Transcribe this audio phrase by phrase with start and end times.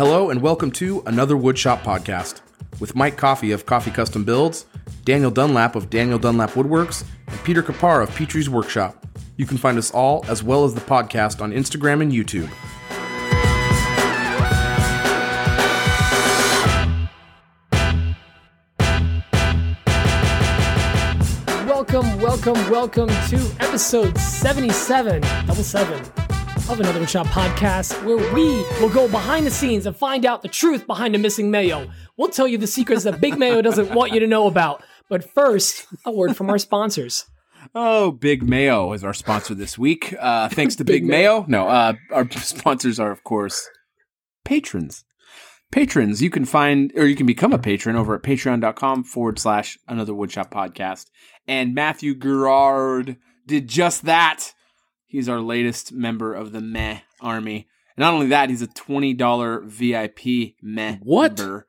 [0.00, 2.40] Hello and welcome to another Woodshop podcast
[2.80, 4.64] with Mike Coffee of Coffee Custom Builds,
[5.04, 9.06] Daniel Dunlap of Daniel Dunlap Woodworks, and Peter Kapar of Petrie's Workshop.
[9.36, 12.48] You can find us all as well as the podcast on Instagram and YouTube.
[21.68, 26.02] Welcome, welcome, welcome to episode 77, double seven,
[26.70, 28.44] of another Woodshop podcast, where we
[28.80, 31.90] will go behind the scenes and find out the truth behind the missing mayo.
[32.16, 34.84] We'll tell you the secrets that Big Mayo doesn't want you to know about.
[35.08, 37.24] But first, a word from our sponsors.
[37.74, 40.14] Oh, Big Mayo is our sponsor this week.
[40.18, 41.44] Uh, thanks to Big, Mayo.
[41.48, 43.68] No, uh, our sponsors are, of course,
[44.44, 45.04] patrons.
[45.72, 49.76] Patrons, you can find, or you can become a patron over at patreon.com forward slash
[49.88, 51.06] another woodshop podcast.
[51.48, 54.52] And Matthew Gerard did just that.
[55.10, 57.66] He's our latest member of the Meh Army.
[57.96, 61.36] And not only that, he's a $20 VIP Meh What?
[61.38, 61.66] member.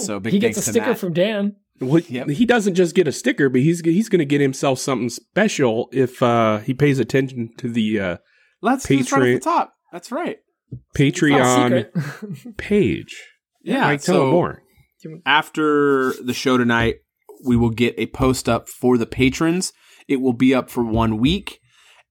[0.00, 1.56] So big he gets a sticker from Dan.
[1.80, 2.28] Well, Yep.
[2.30, 5.88] He doesn't just get a sticker, but he's he's going to get himself something special
[5.92, 8.16] if uh, he pays attention to the uh,
[8.60, 9.74] Let's just right Patreon- at the top.
[9.92, 10.38] That's right.
[10.96, 13.22] Patreon page.
[13.62, 13.82] Yeah.
[13.82, 14.62] Mike, tell so- him more.
[15.26, 16.96] after the show tonight,
[17.44, 19.72] we will get a post up for the patrons.
[20.08, 21.58] It will be up for one week.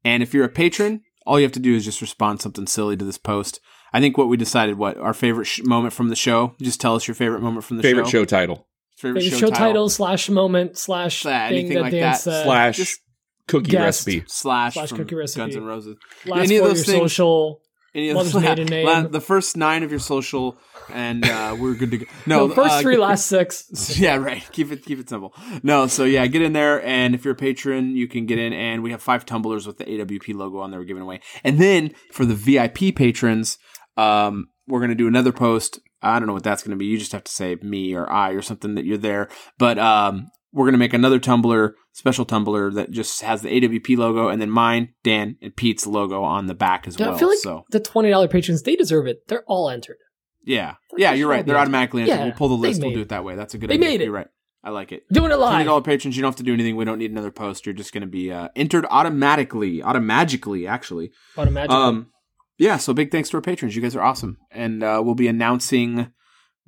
[0.03, 2.97] And if you're a patron, all you have to do is just respond something silly
[2.97, 3.59] to this post.
[3.93, 6.55] I think what we decided, what our favorite sh- moment from the show.
[6.61, 7.89] Just tell us your favorite moment from the show.
[7.89, 8.21] Favorite show.
[8.21, 11.91] show title Favorite Maybe show, show title slash moment slash Yeah, thing anything that like
[11.91, 12.21] Dan that.
[12.21, 12.43] said.
[12.45, 12.99] slash just
[13.47, 14.07] cookie guest.
[14.07, 14.23] recipe.
[14.27, 15.39] slash, Slash from cookie recipe.
[15.41, 15.97] Guns and Roses.
[16.25, 17.61] last any of of those your things- social.
[17.93, 18.85] Any maiden name.
[18.85, 20.57] la- the first nine of your social,
[20.93, 22.05] and uh, we're good to go.
[22.25, 23.99] No, No, first uh, three, last six.
[23.99, 24.47] yeah, right.
[24.53, 25.33] Keep it keep it simple.
[25.61, 28.53] No, so yeah, get in there, and if you're a patron, you can get in,
[28.53, 31.19] and we have five tumblers with the AWP logo on there we're giving away.
[31.43, 33.57] And then for the VIP patrons,
[33.97, 35.79] um, we're gonna do another post.
[36.01, 36.85] I don't know what that's gonna be.
[36.85, 39.27] You just have to say me or I or something that you're there.
[39.57, 44.27] But um, we're gonna make another Tumblr, special Tumblr that just has the AWP logo,
[44.29, 47.15] and then mine, Dan, and Pete's logo on the back as well.
[47.15, 49.27] I feel like so the twenty dollar patrons they deserve it.
[49.27, 49.97] They're all entered.
[50.43, 51.45] yeah, yeah, you're right.
[51.45, 52.15] They're automatically entered.
[52.15, 52.81] Yeah, we'll pull the list.
[52.81, 53.09] We'll do it.
[53.09, 53.35] that way.
[53.35, 53.89] That's a good They idea.
[53.89, 54.05] made it.
[54.05, 54.27] You're right.
[54.63, 55.03] I like it.
[55.11, 55.49] Doing it live.
[55.49, 55.65] Twenty live.
[55.65, 56.75] dollar patrons, you don't have to do anything.
[56.75, 57.65] We don't need another post.
[57.65, 61.11] You're just going to be uh, entered automatically, automagically, actually.
[61.37, 61.75] Automatically.
[61.75, 62.11] Um,
[62.57, 62.77] yeah.
[62.77, 63.75] So big thanks to our patrons.
[63.75, 66.11] You guys are awesome, and uh, we'll be announcing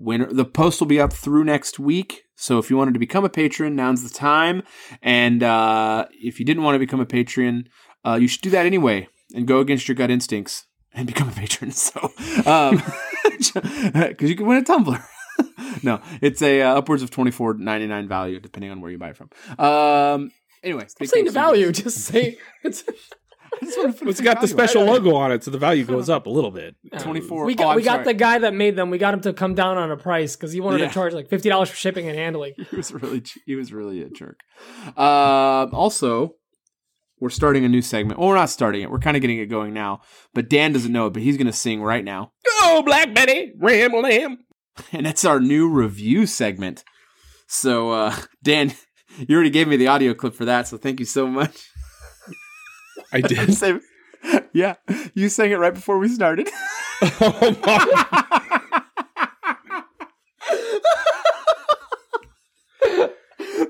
[0.03, 0.31] winner.
[0.31, 2.23] The post will be up through next week.
[2.35, 4.63] So if you wanted to become a patron, now's the time.
[5.01, 7.69] And uh, if you didn't want to become a patron,
[8.05, 11.31] uh, you should do that anyway and go against your gut instincts and become a
[11.31, 11.71] patron.
[11.83, 12.11] So,
[12.45, 12.81] um,
[13.23, 15.03] because you can win a tumbler.
[15.81, 18.99] no, it's a uh, upwards of twenty four ninety nine value depending on where you
[18.99, 19.29] buy it from.
[19.57, 20.31] Um,
[20.61, 21.71] anyway, I'm saying the value.
[21.71, 22.83] Just say it's.
[23.61, 26.75] It's got the special logo on it, so the value goes up a little bit.
[26.99, 27.45] twenty four.
[27.45, 28.89] We got we got the guy that made them.
[28.89, 30.87] We got him to come down on a price because he wanted Yeah.
[30.87, 32.53] to charge like fifty dollars for shipping and handling.
[32.69, 34.39] he was really he was really a jerk.
[34.97, 36.35] Um, also,
[37.19, 38.19] we're starting a new segment.
[38.19, 38.91] Well, we're not starting it.
[38.91, 40.01] We're kind of getting it going now.
[40.33, 42.31] But Dan doesn't know it, but he's going to sing right now,
[42.61, 44.39] Oh, Black Betty, Ram Lamb.
[44.91, 46.83] and that's our new review segment.
[47.47, 48.73] So, uh, Dan,
[49.17, 51.69] you already gave me the audio clip for that, so thank you so much.
[53.13, 53.53] I did.
[53.53, 53.79] Say-
[54.53, 54.75] yeah,
[55.13, 56.49] you sang it right before we started.
[57.01, 58.19] oh my.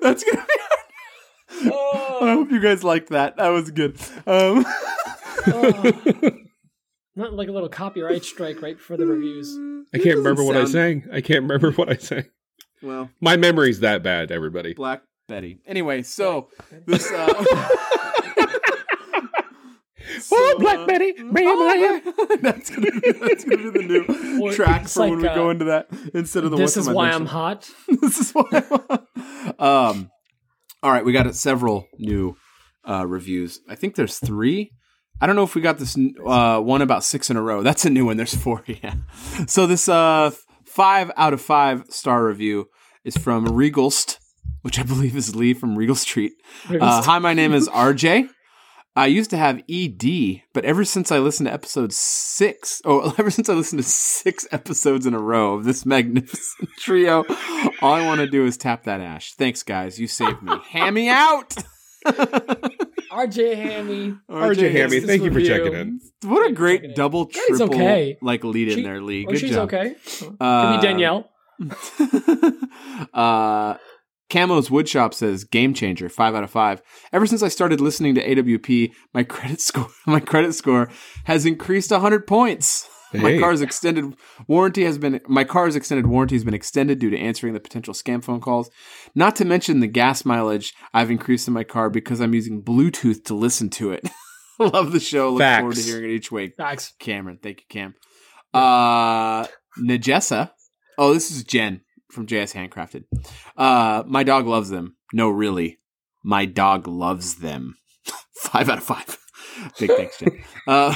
[0.01, 1.69] That's gonna be.
[1.71, 3.37] I hope you guys liked that.
[3.37, 3.97] That was good.
[4.25, 4.65] Um,
[7.15, 9.55] Not like a little copyright strike right before the reviews.
[9.93, 11.07] I can't remember what I sang.
[11.11, 12.25] I can't remember what I sang.
[12.81, 14.73] well, My memory's that bad, everybody.
[14.73, 15.59] Black Betty.
[15.67, 16.49] Anyway, so
[16.85, 17.09] this.
[17.11, 17.43] Uh,
[20.31, 22.01] oh, Black Betty, Ram Lamb.
[22.41, 24.05] that's gonna be that's gonna be the new
[24.41, 26.57] Well, track it's for when we uh, go into that instead of the.
[26.57, 27.09] this what's is on why.
[27.11, 27.69] I'm hot.
[28.01, 28.45] this is why.
[29.59, 30.11] I'm um.
[30.81, 32.35] All right, we got several new
[32.87, 33.61] uh, reviews.
[33.69, 34.71] I think there's three.
[35.21, 37.63] I don't know if we got this uh, one about six in a row.
[37.63, 38.17] That's a new one.
[38.17, 38.63] There's four.
[38.67, 38.95] Yeah.
[39.47, 40.31] So this uh,
[40.65, 42.67] five out of five star review
[43.05, 44.17] is from Regalst,
[44.61, 46.33] which I believe is Lee from Regal Street.
[46.69, 48.29] Uh, hi, my name is RJ.
[48.95, 53.31] I used to have ED, but ever since I listened to episode six, oh, ever
[53.31, 57.23] since I listened to six episodes in a row of this magnificent trio,
[57.81, 59.33] all I want to do is tap that ash.
[59.33, 59.99] Thanks, guys.
[59.99, 60.53] You saved me.
[60.69, 61.55] Hammy out.
[62.05, 64.15] RJ Hammy.
[64.29, 65.47] RJ Hammy, this thank you for review.
[65.57, 65.99] checking in.
[66.23, 68.17] What a great double, Yeah, triple, okay.
[68.21, 69.25] like lead in She- there, Lee.
[69.25, 69.65] Good she's job.
[69.73, 69.95] okay.
[70.39, 71.29] Uh, Can be Danielle.
[73.13, 73.75] uh,
[74.33, 76.81] Camo's Woodshop says game changer, five out of five.
[77.11, 80.89] Ever since I started listening to AWP, my credit score, my credit score
[81.25, 82.89] has increased hundred points.
[83.13, 84.15] My car's extended
[84.47, 87.93] warranty has been my car's extended warranty has been extended due to answering the potential
[87.93, 88.71] scam phone calls.
[89.13, 93.25] Not to mention the gas mileage I've increased in my car because I'm using Bluetooth
[93.25, 94.09] to listen to it.
[94.59, 95.29] Love the show.
[95.29, 95.59] Look Facts.
[95.61, 96.55] forward to hearing it each week.
[96.57, 96.93] Facts.
[96.97, 97.93] Cameron, thank you, Cam.
[98.51, 99.45] Uh
[99.79, 100.49] Najessa.
[100.97, 101.81] Oh, this is Jen
[102.13, 103.03] from JS Handcrafted.
[103.57, 104.95] Uh my dog loves them.
[105.11, 105.79] No, really.
[106.23, 107.75] My dog loves them.
[108.35, 109.17] five out of five.
[109.79, 110.43] Big thanks, Jen.
[110.67, 110.95] Uh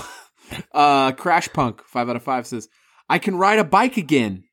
[0.74, 2.70] uh Crash Punk, five out of five says,
[3.10, 4.44] I can ride a bike again.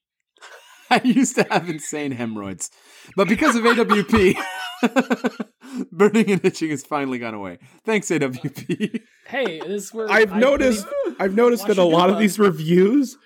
[0.90, 2.70] I used to have insane hemorrhoids.
[3.16, 4.36] But because of AWP,
[5.92, 7.58] burning and itching has finally gone away.
[7.84, 9.00] Thanks, AWP.
[9.26, 12.38] Hey, this is where I've I noticed believe- I've noticed that a lot of these
[12.38, 13.16] reviews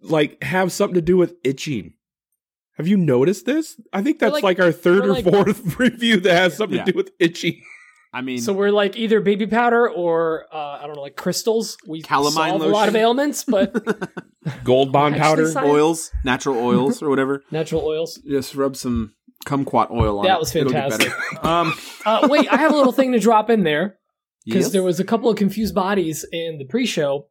[0.00, 1.94] like have something to do with itching.
[2.76, 3.80] Have you noticed this?
[3.92, 6.84] I think that's like- like, our 3rd or like- fourth review that has something Yeah.
[6.84, 7.62] to do with itchy.
[8.12, 11.76] I mean, So we're like either baby powder or uh, I don't know, like crystals.
[11.86, 12.96] We Calamine solve a lot of lotion.
[12.96, 13.74] ailments, but
[14.64, 15.46] Gold bond powder.
[15.50, 17.42] science- oils, natural oils or whatever.
[17.50, 18.16] natural oils.
[18.26, 19.12] Just rub some
[19.44, 20.24] kumquat oil on.
[20.24, 21.12] That was It'll get fantastic.
[21.32, 21.46] better.
[21.46, 21.74] Um,
[22.06, 23.98] Uh, wait, I have a little thing to drop in there
[24.46, 24.72] because yes?
[24.72, 27.26] there was a couple of confused bodies in the pre-show.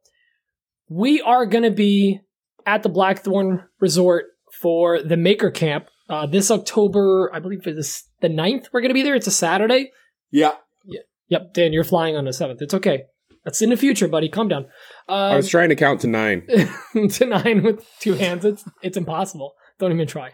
[0.88, 2.20] We are going to be
[2.64, 4.26] at the Blackthorn Resort
[4.60, 7.30] for the Maker Camp uh, this October.
[7.34, 8.66] I believe it's the 9th.
[8.72, 9.14] We're going to be there.
[9.14, 9.90] It's a Saturday.
[10.30, 10.52] yeah.
[10.84, 11.00] yeah.
[11.28, 12.62] Yep, Dan, you're flying on the seventh.
[12.62, 13.02] It's okay.
[13.44, 14.28] That's in the future, buddy.
[14.28, 14.66] Calm down.
[15.08, 16.46] I Um, was trying to count to nine.
[17.10, 18.44] to nine with two hands.
[18.44, 19.54] It's it's impossible.
[19.80, 20.30] Don't even try.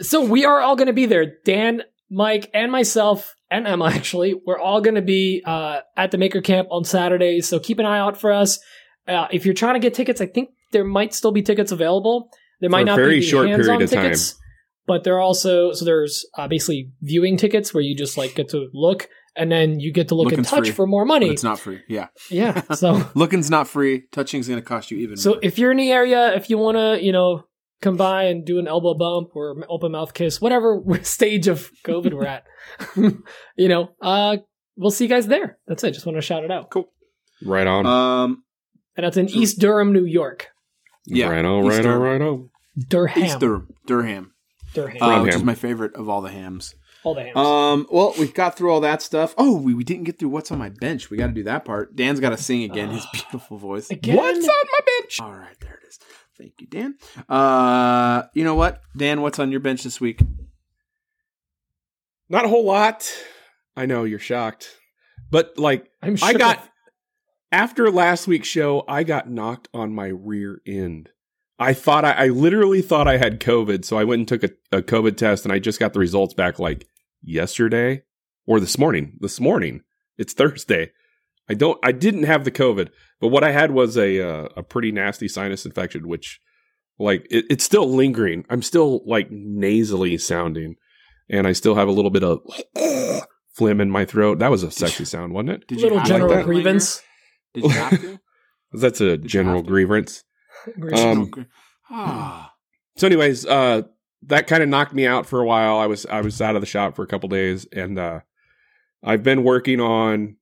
[0.00, 1.26] So we are all going to be there.
[1.44, 3.86] Dan, Mike, and myself, and Emma.
[3.94, 7.40] Actually, we're all going to be uh, at the Maker Camp on Saturday.
[7.42, 8.58] So keep an eye out for us.
[9.06, 12.30] Uh, if you're trying to get tickets, I think there might still be tickets available.
[12.64, 14.02] There might not very be short period hands-on of time.
[14.02, 14.34] tickets,
[14.86, 18.48] but there are also so there's uh, basically viewing tickets where you just like get
[18.50, 19.08] to look.
[19.36, 21.28] And then you get to look and Looking's touch free, for more But money.
[21.30, 21.80] it's not free.
[21.88, 22.06] Yeah.
[22.30, 22.62] Yeah.
[22.76, 24.04] So Looking's not free.
[24.12, 25.16] Touching's going to cost you even more.
[25.16, 25.40] so more.
[25.42, 27.42] if you're in the area, if you want to, you know,
[27.82, 32.12] come by and do an elbow bump or open mouth kiss, whatever stage of COVID
[32.14, 32.44] we're at,
[33.56, 34.36] you know, uh,
[34.76, 35.58] we'll see you guys there.
[35.66, 35.94] That's it.
[35.94, 36.70] Just want to shout it out.
[36.70, 36.92] Cool.
[37.44, 37.86] Right on.
[37.86, 38.44] Um,
[38.96, 40.46] And that's in East Durham, New York.
[41.06, 41.28] yeah.
[41.28, 41.92] Right on, right Easter.
[41.92, 42.50] on, right on.
[42.76, 43.22] Durham.
[43.22, 43.68] East Durham.
[43.86, 44.32] Durham.
[44.74, 45.02] Durham.
[45.02, 46.74] Uh, which is my favorite of all the hams.
[47.04, 47.36] All the hams.
[47.36, 49.34] Um, well, we got through all that stuff.
[49.38, 51.10] Oh, we, we didn't get through what's on my bench.
[51.10, 51.94] We got to do that part.
[51.94, 52.90] Dan's got to sing again.
[52.90, 53.90] His beautiful voice.
[53.90, 54.16] Again?
[54.16, 55.20] What's on my bench?
[55.20, 55.98] All right, there it is.
[56.36, 56.96] Thank you, Dan.
[57.28, 59.20] Uh, you know what, Dan?
[59.22, 60.20] What's on your bench this week?
[62.28, 63.12] Not a whole lot.
[63.76, 64.76] I know you're shocked.
[65.30, 66.70] But like I'm I got of-
[67.52, 71.10] after last week's show, I got knocked on my rear end.
[71.58, 74.50] I thought I, I literally thought I had COVID, so I went and took a,
[74.72, 76.88] a COVID test, and I just got the results back like
[77.22, 78.02] yesterday
[78.46, 79.16] or this morning.
[79.20, 79.82] This morning,
[80.18, 80.90] it's Thursday.
[81.48, 82.88] I don't, I didn't have the COVID,
[83.20, 86.40] but what I had was a uh, a pretty nasty sinus infection, which
[86.98, 88.44] like it, it's still lingering.
[88.50, 90.76] I'm still like nasally sounding,
[91.30, 92.40] and I still have a little bit of
[93.54, 94.38] phlegm in my throat.
[94.40, 95.68] That was a sexy sound, wasn't it?
[95.68, 96.46] Did little general that linger?
[96.52, 97.02] grievance.
[97.52, 98.20] Did you have to?
[98.72, 99.70] That's a you general have to?
[99.70, 100.24] grievance.
[100.94, 101.30] Um,
[101.90, 102.52] ah,
[102.96, 103.82] So, anyways, uh,
[104.26, 105.76] that kind of knocked me out for a while.
[105.76, 108.20] I was I was out of the shop for a couple days, and uh,
[109.02, 110.36] I've been working on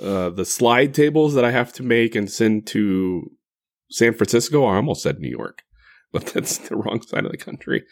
[0.00, 3.30] uh, the slide tables that I have to make and send to
[3.90, 4.64] San Francisco.
[4.64, 5.62] I almost said New York,
[6.12, 7.84] but that's the wrong side of the country.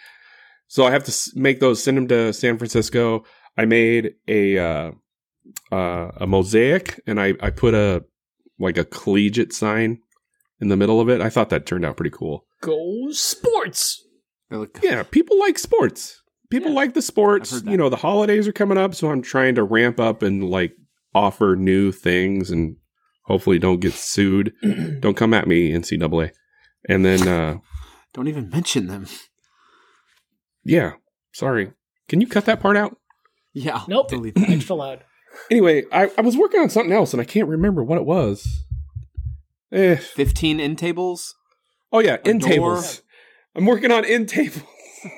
[0.66, 3.24] So I have to make those, send them to San Francisco.
[3.58, 4.90] I made a uh,
[5.70, 8.04] uh, a mosaic, and I I put a
[8.58, 10.00] like a collegiate sign
[10.62, 11.20] in the middle of it.
[11.20, 12.46] I thought that turned out pretty cool.
[12.62, 14.02] Go sports.
[14.48, 16.22] they Yeah, people like sports.
[16.50, 16.76] People Yeah.
[16.76, 17.62] like the sports.
[17.66, 20.74] You know, the holidays are coming up, so I'm trying to ramp up and like
[21.14, 22.76] offer new things and
[23.24, 24.54] hopefully don't get sued.
[25.00, 26.30] don't come at me, NCAA.
[26.88, 27.58] And then, uh,
[28.14, 29.06] Don't even mention them.
[30.64, 30.92] yeah,
[31.32, 31.72] sorry.
[32.08, 32.96] Can you cut that part out?
[33.52, 33.76] Yeah.
[33.78, 34.08] I'll Nope.
[34.08, 34.48] delete that.
[34.50, 35.04] Extra loud.
[35.50, 38.46] Anyway, I, I was working on something else and I can't remember what it was.
[39.72, 39.96] Eh.
[39.96, 41.34] Fifteen end tables.
[41.92, 42.50] Oh yeah, end door.
[42.50, 43.02] tables.
[43.54, 44.62] I'm working on end tables.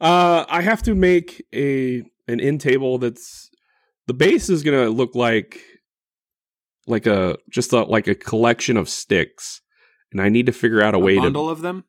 [0.00, 3.50] uh, I have to make a an end table that's
[4.06, 5.60] the base is gonna look like
[6.86, 9.60] like a just a, like a collection of sticks,
[10.12, 11.84] and I need to figure out a, A way bundle of them.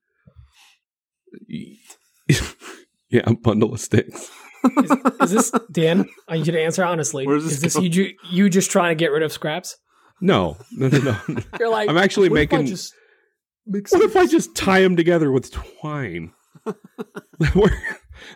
[1.50, 4.30] yeah, a bundle of sticks.
[4.64, 6.08] Is, is this Dan?
[6.28, 7.28] I need you to answer honestly.
[7.28, 9.78] Where's this is this you, ju- you just trying to get rid of scraps?
[10.22, 11.18] No, no, no, no.
[11.60, 12.94] You're like I'm actually what if making- just
[13.66, 16.34] make What if I just tie them together with twine?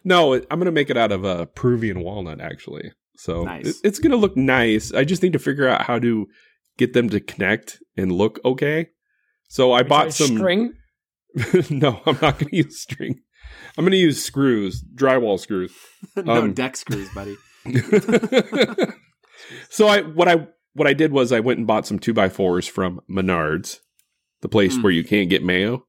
[0.03, 2.91] No, I'm gonna make it out of uh, Peruvian walnut, actually.
[3.17, 3.65] So Nice.
[3.67, 4.93] it- it's gonna look nice.
[4.93, 6.27] I just need to figure out how to
[6.77, 8.89] get them to connect and look okay.
[9.48, 10.74] So I You bought some string.
[11.69, 13.19] no, I'm not going to use string.
[13.77, 15.71] I'm going to use screws, drywall screws.
[16.15, 17.36] no Um, deck screws, buddy.
[19.69, 20.48] so I what I
[20.79, 23.79] what I did was I went and bought some two by fours from Menards,
[24.41, 24.83] the place Mm.
[24.83, 25.86] where you can't get mayo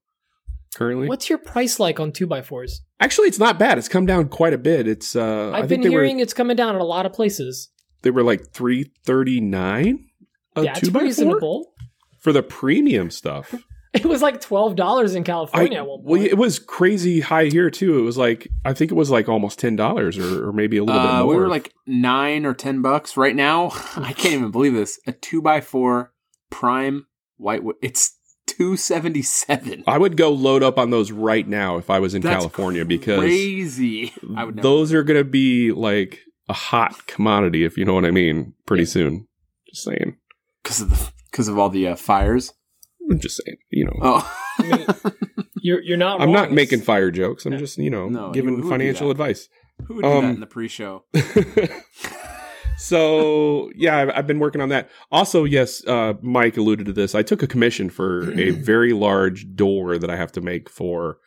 [0.76, 1.08] currently.
[1.08, 2.82] What's your price like on two by fours?
[3.00, 3.78] Actually, it's not bad.
[3.78, 4.86] It's come down quite a bit.
[4.86, 7.06] It's uh, I I've think been they were hearing it's coming down in a lot
[7.06, 7.70] of places.
[8.02, 10.06] they were like three thirty nine.
[10.56, 11.72] A yeah, two it's by four reasonable.
[12.18, 13.54] for the premium stuff.
[13.94, 17.46] It was like twelve dollars in I California at one well, it was crazy high
[17.46, 17.98] here too.
[17.98, 20.84] It was like I think it was like almost ten dollars or, or maybe a
[20.84, 21.26] little bit Uh, more.
[21.34, 23.70] we were like nine or ten bucks right now.
[23.96, 25.00] I can't even believe this.
[25.08, 26.12] A two by four
[26.50, 27.06] prime
[27.36, 27.76] whitewood.
[27.82, 28.16] It's
[28.46, 29.82] two seventy seven.
[29.88, 32.84] I would go load up on those right now if I was in That's California
[32.84, 34.12] because crazy.
[34.36, 34.68] I would never.
[34.68, 38.54] those are going to be like a hot commodity, if you know what I mean,
[38.66, 39.26] pretty soon.
[39.68, 40.16] Just saying.
[40.62, 42.52] because of the because of all the uh, fires.
[43.10, 43.56] I'm just saying.
[43.70, 44.34] You know, Oh,
[45.62, 46.20] You're you're not.
[46.20, 46.32] I'm wrong.
[46.34, 47.44] not making fire jokes.
[47.44, 49.48] I'm just, you know, No, giving who financial advice.
[49.86, 51.04] who would do that Um, in the pre-show?
[52.78, 54.88] so yeah, I've, I've been working on that.
[55.10, 57.14] Also, yes, uh, Mike alluded to this.
[57.14, 61.18] I took a commission for a very large door that I have to make for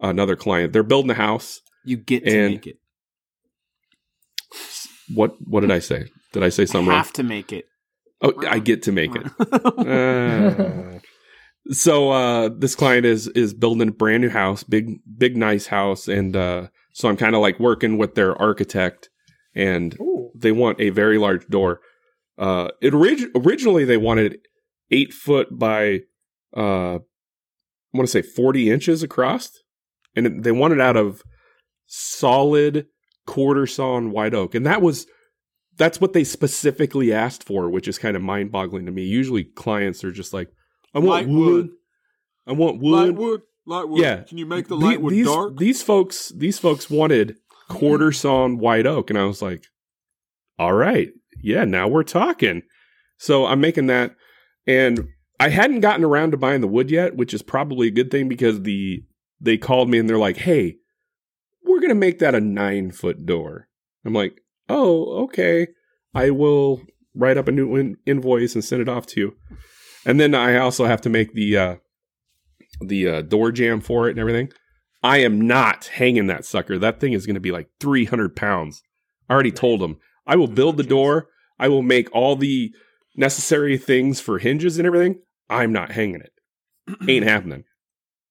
[0.00, 0.72] another client.
[0.72, 1.60] They're building a house.
[1.84, 2.76] You get to and- make it.
[5.14, 6.04] What What did I say?
[6.32, 6.98] Did I say something wrong?
[6.98, 7.66] Have to make it.
[8.22, 9.26] Oh, I get to make it.
[9.80, 10.99] Uh,
[11.68, 16.08] so uh, this client is is building a brand new house, big big nice house,
[16.08, 19.10] and uh, so I'm kind of like working with their architect,
[19.54, 20.30] and Ooh.
[20.34, 21.80] they want a very large door.
[22.38, 24.38] Uh, it orig- originally they wanted
[24.90, 26.00] eight foot by
[26.56, 26.98] uh, I
[27.92, 29.50] want to say forty inches across,
[30.16, 31.22] and it, they wanted out of
[31.86, 32.86] solid
[33.26, 35.06] quarter sawn white oak, and that was
[35.76, 39.02] that's what they specifically asked for, which is kind of mind boggling to me.
[39.02, 40.48] Usually clients are just like,
[40.94, 41.52] I want Light wood.
[41.52, 41.70] wood.
[42.46, 43.14] I want wood.
[43.14, 44.00] Lightwood, lightwood.
[44.00, 44.22] Yeah.
[44.22, 45.56] Can you make the The- lightwood these, dark?
[45.58, 47.36] These folks, these folks wanted
[47.68, 48.14] quarter mm-hmm.
[48.14, 49.64] sawn white oak, and I was like,
[50.58, 51.10] all right,
[51.42, 52.62] yeah, now we're talking.
[53.18, 54.16] So I'm making that,
[54.66, 58.10] and I hadn't gotten around to buying the wood yet, which is probably a good
[58.10, 59.04] thing because the
[59.40, 60.76] they called me and they're like, hey,
[61.64, 63.68] we're gonna make that a nine foot door.
[64.04, 65.68] I'm like, oh, okay.
[66.14, 66.82] I will
[67.14, 69.36] write up a new in- invoice and send it off to you.
[70.06, 71.76] And then I also have to make the uh,
[72.80, 74.52] the uh, door jam for it and everything.
[75.02, 76.78] I am not hanging that sucker.
[76.78, 78.82] That thing is going to be like 300 pounds.
[79.28, 81.28] I already told him I will build the door.
[81.58, 82.72] I will make all the
[83.16, 85.20] necessary things for hinges and everything.
[85.48, 86.32] I'm not hanging it.
[87.08, 87.64] Ain't happening.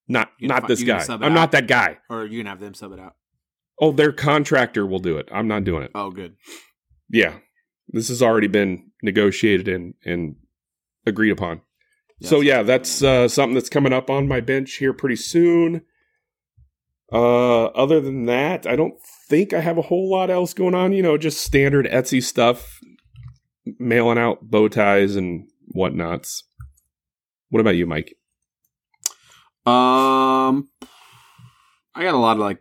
[0.08, 1.06] Not You not this guy.
[1.08, 1.32] I'm out?
[1.32, 1.98] not that guy.
[2.10, 3.16] or you can have them sub it out.
[3.80, 5.30] Oh, their contractor will do it.
[5.32, 5.92] I'm not doing it.
[5.96, 6.36] Oh, good.
[7.10, 7.36] Yeah.
[7.90, 10.36] This has already been negotiated and and
[11.06, 11.62] agreed upon.
[12.20, 15.16] Yeah, so so- yeah, that's uh, something that's coming up on my bench here pretty
[15.16, 15.82] soon.
[17.12, 18.94] Uh, other than that, I don't
[19.28, 20.94] think I have a whole lot else going on.
[20.94, 22.80] You know, just standard Etsy stuff,
[23.80, 26.44] mailing out bow ties and whatnots.
[27.50, 28.16] What about you, Mike?
[29.66, 30.70] Um,
[31.96, 32.60] I got a lot of like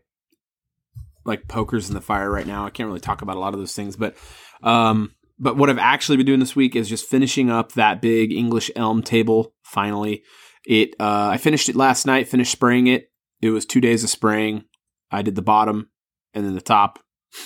[1.24, 2.64] like pokers in the fire right now.
[2.64, 4.16] I can't really talk about a lot of those things, but
[4.62, 8.32] um, but what I've actually been doing this week is just finishing up that big
[8.32, 9.54] English elm table.
[9.62, 10.22] Finally,
[10.66, 12.28] it uh, I finished it last night.
[12.28, 13.10] Finished spraying it.
[13.40, 14.64] It was two days of spraying.
[15.10, 15.90] I did the bottom
[16.34, 16.98] and then the top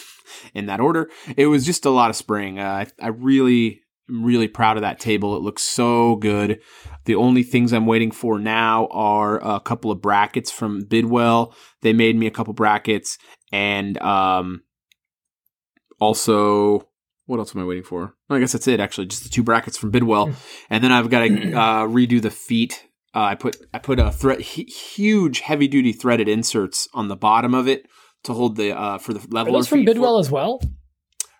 [0.54, 1.11] in that order.
[1.37, 2.58] It was just a lot of spraying.
[2.58, 5.37] Uh, I, I really, am really proud of that table.
[5.37, 6.61] It looks so good.
[7.04, 11.54] The only things I'm waiting for now are a couple of brackets from Bidwell.
[11.82, 13.18] They made me a couple brackets,
[13.52, 14.62] and um,
[16.00, 16.88] also
[17.32, 18.14] what else am I waiting for?
[18.28, 18.78] Well, I guess that's it.
[18.78, 20.30] Actually, just the two brackets from Bidwell,
[20.70, 22.84] and then I've got to uh, redo the feet.
[23.14, 27.54] Uh, I put I put a thread huge heavy duty threaded inserts on the bottom
[27.54, 27.86] of it
[28.24, 29.58] to hold the uh, for the Are leveler.
[29.58, 30.60] those from feet for- Bidwell as well?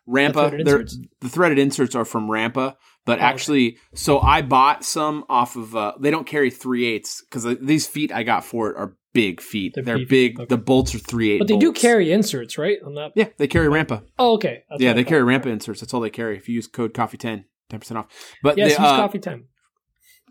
[0.09, 0.51] Rampa.
[0.65, 1.07] The?
[1.21, 3.25] The threaded inserts are from Rampa, but Oh, okay.
[3.25, 5.75] actually, so I bought some off of.
[5.75, 9.41] Uh, they don't carry three eighths because these feet I got for it are big
[9.41, 9.73] feet.
[9.75, 10.47] They're They're, big okay.
[10.49, 11.39] The bolts are three eight.
[11.39, 12.79] But they do carry inserts, right?
[12.85, 13.13] On that.
[13.15, 14.03] Yeah, they carry Rampa.
[14.19, 14.65] Oh, okay.
[14.71, 15.81] That's yeah, they carry Rampa inserts.
[15.81, 16.37] That's all they carry.
[16.37, 18.07] If you use code Coffee 10 10 percent off.
[18.43, 19.49] But Yes, they, use uh, coffee time.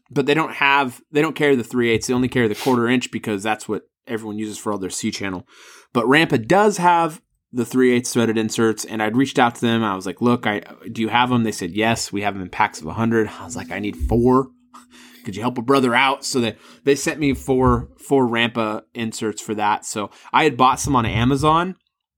[0.09, 2.07] but they don't have they don't carry the three eighths.
[2.07, 5.11] They only carry the quarter inch because that's what everyone uses for all their C
[5.11, 5.47] channel.
[5.93, 7.21] But Rampa does have
[7.53, 9.83] the three eighths threaded inserts, and I'd reached out to them.
[9.83, 12.43] I was like, "Look, I do you have them?" They said, "Yes, we have them
[12.43, 13.27] in packs of hundred.
[13.27, 14.49] I was like, "I need four.
[15.25, 19.41] Could you help a brother out?" So they they sent me four four Rampa inserts
[19.41, 19.85] for that.
[19.85, 21.75] So I had bought some on Amazon,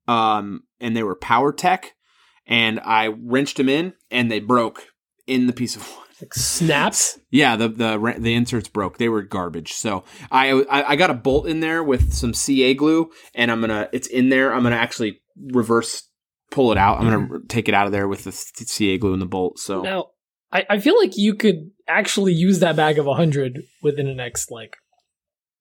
[0.07, 1.93] um, and they were Power Tech,
[2.45, 4.83] and I wrenched them in, and they broke
[5.25, 5.99] in the piece of wood.
[6.21, 7.19] Like snaps.
[7.31, 8.99] Yeah, the the the inserts broke.
[8.99, 9.73] They were garbage.
[9.73, 13.59] So I, I I got a bolt in there with some CA glue, and I'm
[13.59, 14.53] gonna it's in there.
[14.53, 16.07] I'm gonna actually reverse
[16.51, 16.99] pull it out.
[16.99, 19.59] I'm gonna take it out of there with the CA glue and the bolt.
[19.59, 20.07] So Now,
[20.51, 24.51] I, I feel like you could actually use that bag of 100 within the next,
[24.51, 24.77] like,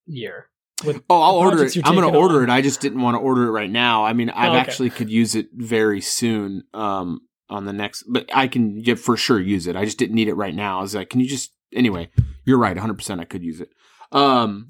[0.07, 0.49] year.
[0.85, 1.77] With oh, I'll order it.
[1.77, 2.51] I'm gonna taking order on.
[2.51, 2.53] it.
[2.53, 4.05] I just didn't want to order it right now.
[4.05, 4.59] I mean, I Oh, okay.
[4.59, 6.65] actually could use it very soon.
[6.75, 9.77] Um, on the next, but I can yeah, for sure use it.
[9.77, 10.79] I just didn't need it right now.
[10.79, 12.09] I was like, can you just anyway?
[12.45, 12.95] You're right, 100.
[12.95, 13.69] percent I could use it.
[14.11, 14.69] Um,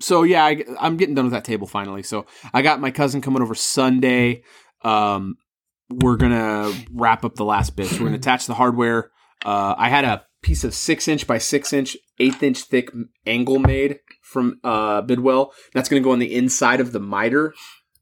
[0.00, 2.02] so yeah, I, I'm getting done with that table finally.
[2.02, 4.42] So I got my cousin coming over Sunday.
[4.82, 5.36] Um,
[5.90, 7.92] we're gonna wrap up the last bits.
[7.92, 9.10] We're gonna attach the hardware.
[9.44, 12.90] Uh, I had a piece of six inch by six inch, eighth inch thick
[13.26, 15.52] angle made from uh, Bidwell.
[15.74, 17.54] That's gonna go on the inside of the miter.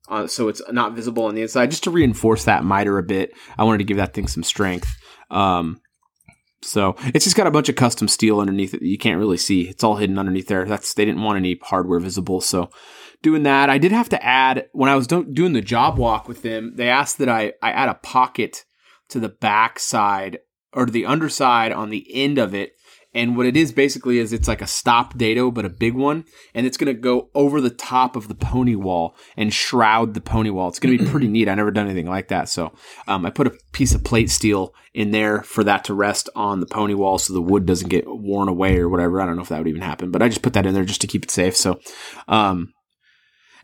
[0.09, 3.33] Uh, so it's not visible on the inside, just to reinforce that miter a bit.
[3.59, 4.89] I wanted to give that thing some strength.
[5.31, 5.81] Um,
[6.67, 9.37] so it's just got a bunch of custom steel underneath it that you can't really
[9.37, 9.63] see.
[9.63, 10.65] It's all hidden underneath there.
[10.65, 12.71] That's they didn't want any hardware visible, so
[13.23, 13.71] doing that.
[13.71, 16.73] I did have to add when I was do- doing the job walk with them.
[16.77, 18.65] They asked that I I add a pocket
[19.11, 20.41] to the back side
[20.73, 22.73] or to the underside on the end of it.
[23.17, 26.27] And what it is basically is it's like a stop dado, but a big one,
[26.55, 30.21] and it's going to go over the top of the pony wall and shroud the
[30.21, 30.69] pony wall.
[30.69, 31.49] It's going to be pretty neat.
[31.49, 32.75] I never done anything like that, so
[33.09, 36.61] um, I put a piece of plate steel in there for that to rest on
[36.61, 39.19] the pony wall, so the wood doesn't get worn away or whatever.
[39.19, 40.85] I don't know if that would even happen, but I just put that in there
[40.85, 41.57] just to keep it safe.
[41.57, 41.81] So,
[42.29, 42.75] um,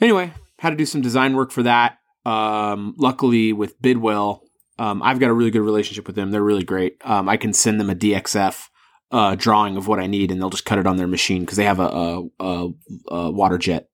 [0.01, 1.99] anyway, had to do some design work for that.
[2.25, 4.45] Um, luckily, with Bidwell,
[4.79, 6.31] um, I've got a really good relationship with them.
[6.31, 6.97] They're really great.
[7.05, 8.69] Um, I can send them a DXF
[9.13, 11.59] uh, drawing of what I need, and they'll just cut it on their machine because
[11.59, 12.69] they have a, a, a,
[13.09, 13.89] a water jet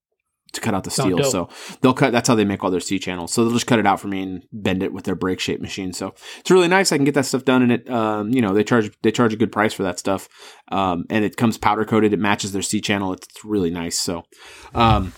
[0.53, 1.23] to cut out the steel.
[1.25, 1.49] so
[1.81, 2.13] they'll cut.
[2.13, 3.33] That's how they make all their C channels.
[3.33, 5.61] So they'll just cut it out for me and bend it with their brake shape
[5.61, 5.93] machine.
[5.93, 6.93] So it's really nice.
[6.93, 9.35] I can get that stuff done, and it, um, you know, they charge they charge
[9.35, 10.29] a good price for that stuff,
[10.71, 12.13] um, and it comes powder coated.
[12.13, 13.13] It matches their C channel.
[13.13, 13.99] It's, it's really nice.
[13.99, 14.25] So,
[14.75, 15.13] um,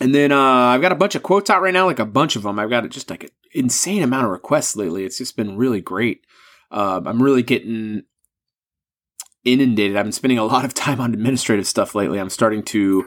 [0.00, 2.34] and then uh, I've got a bunch of quotes out right now, like a bunch
[2.34, 2.58] of them.
[2.58, 5.04] I've got just like an insane amount of requests lately.
[5.04, 6.22] It's just been really great.
[6.70, 8.02] Uh, I'm really getting
[9.44, 9.96] inundated.
[9.96, 12.18] I've been spending a lot of time on administrative stuff lately.
[12.18, 13.06] I'm starting to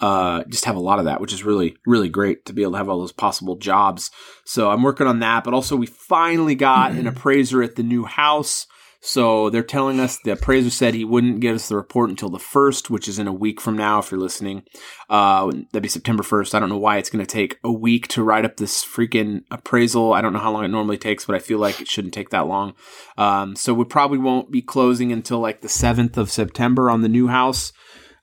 [0.00, 2.72] uh, just have a lot of that, which is really, really great to be able
[2.72, 4.10] to have all those possible jobs.
[4.44, 5.44] So I'm working on that.
[5.44, 8.66] But also, we finally got an appraiser at the new house.
[9.00, 12.38] So they're telling us the appraiser said he wouldn't get us the report until the
[12.38, 14.00] first, which is in a week from now.
[14.00, 14.64] If you're listening,
[15.08, 16.54] uh, that'd be September first.
[16.54, 19.42] I don't know why it's going to take a week to write up this freaking
[19.50, 20.12] appraisal.
[20.12, 22.30] I don't know how long it normally takes, but I feel like it shouldn't take
[22.30, 22.74] that long.
[23.16, 27.08] Um, so we probably won't be closing until like the seventh of September on the
[27.08, 27.72] new house.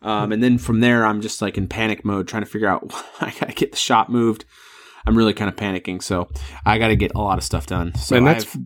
[0.01, 2.93] Um, and then from there, I'm just like in panic mode, trying to figure out
[3.21, 4.43] I gotta get the shop moved.
[5.05, 6.29] I'm really kind of panicking, so
[6.65, 7.93] I got to get a lot of stuff done.
[7.95, 8.65] So and that's I've-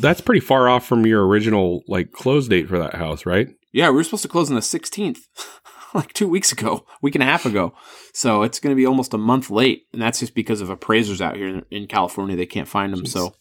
[0.00, 3.48] that's pretty far off from your original like close date for that house, right?
[3.72, 5.18] Yeah, we were supposed to close on the 16th,
[5.94, 7.74] like two weeks ago, week and a half ago.
[8.12, 11.20] So it's going to be almost a month late, and that's just because of appraisers
[11.20, 12.36] out here in, in California.
[12.36, 13.06] They can't find them.
[13.06, 13.34] So,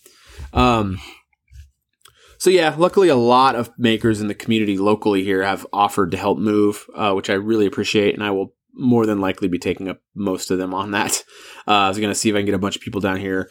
[0.53, 0.99] um,
[2.37, 6.17] so yeah, luckily a lot of makers in the community locally here have offered to
[6.17, 9.89] help move, uh, which I really appreciate, and I will more than likely be taking
[9.89, 11.23] up most of them on that.
[11.67, 13.17] Uh, I was going to see if I can get a bunch of people down
[13.17, 13.49] here,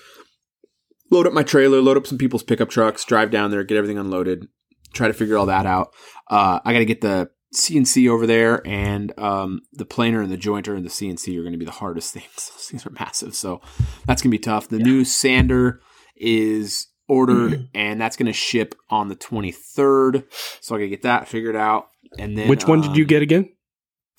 [1.11, 3.99] load up my trailer, load up some people's pickup trucks, drive down there, get everything
[3.99, 4.47] unloaded,
[4.93, 5.95] try to figure all that out.
[6.29, 10.37] Uh, I got to get the CNC over there, and um, the planer and the
[10.37, 12.51] jointer and the CNC are going to be the hardest things.
[12.51, 13.61] Those things are massive, so
[14.07, 14.69] that's going to be tough.
[14.69, 15.81] The new sander
[16.17, 20.25] is ordered, and that's going to ship on the 23rd.
[20.61, 21.89] So I got to get that figured out.
[22.19, 23.51] And then Which one did you um, get again?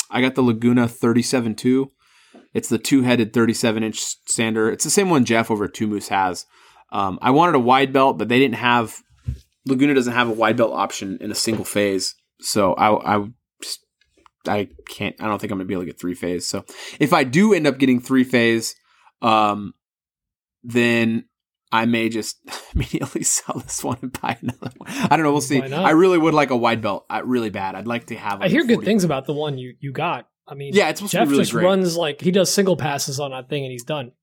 [0.10, 1.88] I got the Laguna 37.2.
[2.54, 4.71] It's the two-headed 37-inch sander.
[4.71, 6.45] It's the same one Jeff over at Two Moose has.
[6.91, 9.02] Um, I wanted a wide belt, but they didn't have
[9.65, 12.15] Laguna doesn't have a wide belt option in a single phase.
[12.39, 13.28] So I, I
[13.62, 13.86] just
[14.47, 15.15] I can't.
[15.19, 16.47] I don't think I'm gonna be able to get three phase.
[16.47, 16.63] So
[17.00, 18.76] if I do end up getting three phase,
[19.21, 19.73] um,
[20.63, 21.26] then
[21.71, 22.38] I may just
[22.76, 24.89] immediately sell this one and buy another one.
[24.89, 25.32] I don't know.
[25.32, 25.62] We'll see.
[25.62, 27.06] I really would like a wide belt.
[27.10, 27.76] I, really bad.
[27.76, 28.41] I'd like to have.
[28.41, 30.30] I hear good 40 things about the one you, you got.
[30.47, 31.65] I mean, Yeah, it's supposed to be Jeff really just great.
[31.65, 34.13] runs like he does single passes on that thing and he's done.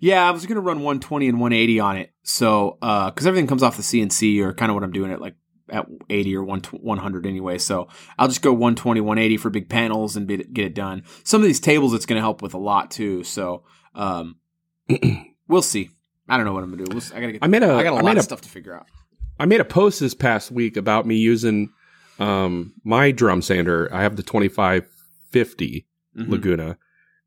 [0.00, 2.10] Yeah, I was gonna run 120 and 180 on it.
[2.22, 5.20] So, uh, because everything comes off the CNC or kind of what I'm doing at
[5.20, 5.34] like
[5.68, 7.56] at 80 or 1 100 anyway.
[7.58, 11.04] So I'll just go 120, 180 for big panels and get it done.
[11.24, 13.22] Some of these tables, it's gonna help with a lot too.
[13.24, 14.36] So, um,
[15.48, 15.90] we'll see.
[16.28, 16.94] I don't know what I'm gonna do.
[16.94, 17.02] We'll.
[17.14, 17.42] I gotta get.
[17.44, 18.86] I made a- I got a I lot of a- stuff to figure out.
[19.38, 21.70] I made a post this past week about me using
[22.18, 23.88] um, my drum sander.
[23.92, 25.86] I have the 2550
[26.18, 26.28] Mhm.
[26.28, 26.76] Laguna.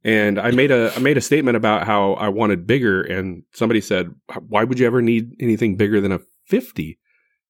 [0.06, 3.80] And I made a I made a statement about how I wanted bigger, and somebody
[3.82, 4.14] said,
[4.48, 7.00] "Why would you ever need anything bigger than a 50?"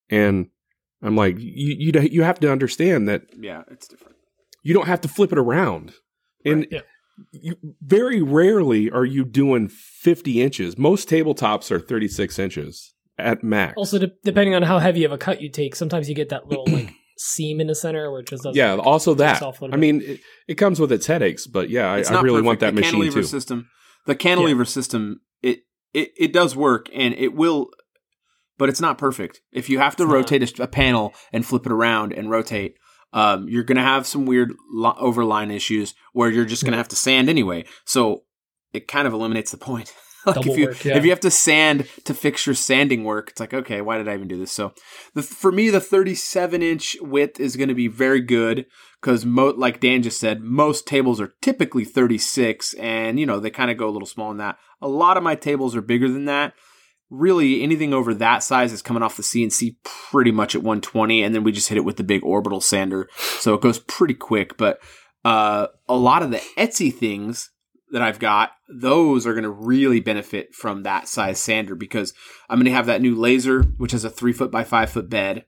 [0.09, 0.47] And
[1.01, 4.17] I'm like, you you you have to understand that Yeah, it's different.
[4.61, 5.93] you don't have to flip it around,
[6.45, 6.81] and Yeah.
[7.31, 10.77] you, very rarely are you doing 50 inches.
[10.77, 13.73] Most tabletops are 36 inches at max.
[13.77, 16.47] Also, de- depending on how heavy of a cut you take, sometimes you get that
[16.47, 18.55] little like seam in the center, which just doesn't.
[18.57, 19.41] yeah, also that.
[19.41, 22.09] off a little I mean, it, it comes with its headaches, but yeah, I, It's
[22.11, 22.75] I not really want that perfect.
[22.75, 23.27] the machine cantilever too.
[23.27, 23.69] system.
[24.05, 25.59] The cantilever system, it,
[25.93, 27.69] it it does work and it will,
[28.57, 29.41] but it's not perfect.
[29.51, 32.75] If you have to It's rotate a, a panel and flip it around and rotate,
[33.13, 36.95] um, you're gonna have some weird lo- overline issues where you're just gonna have to
[36.97, 37.63] sand anyway.
[37.85, 38.23] So
[38.73, 39.93] it kind of eliminates the point.
[40.25, 40.97] like Double if you work, yeah.
[40.97, 44.07] if you have to sand to fix your sanding work, it's like okay, why did
[44.07, 44.51] I even do this?
[44.51, 44.73] So
[45.13, 48.65] the for me, the 37 inch width is going to be very good
[49.01, 53.49] because mo- like Dan just said, most tables are typically 36, and you know they
[53.49, 54.57] kind of go a little small in that.
[54.81, 56.53] A lot of my tables are bigger than that.
[57.09, 61.35] Really, anything over that size is coming off the CNC pretty much at 120, and
[61.35, 64.57] then we just hit it with the big orbital sander, so it goes pretty quick.
[64.57, 64.79] But
[65.25, 67.51] uh, a lot of the Etsy things
[67.93, 72.13] that I've got, those are going to really benefit from that size sander because
[72.49, 75.09] I'm going to have that new laser, which has a three foot by five foot
[75.09, 75.45] bed,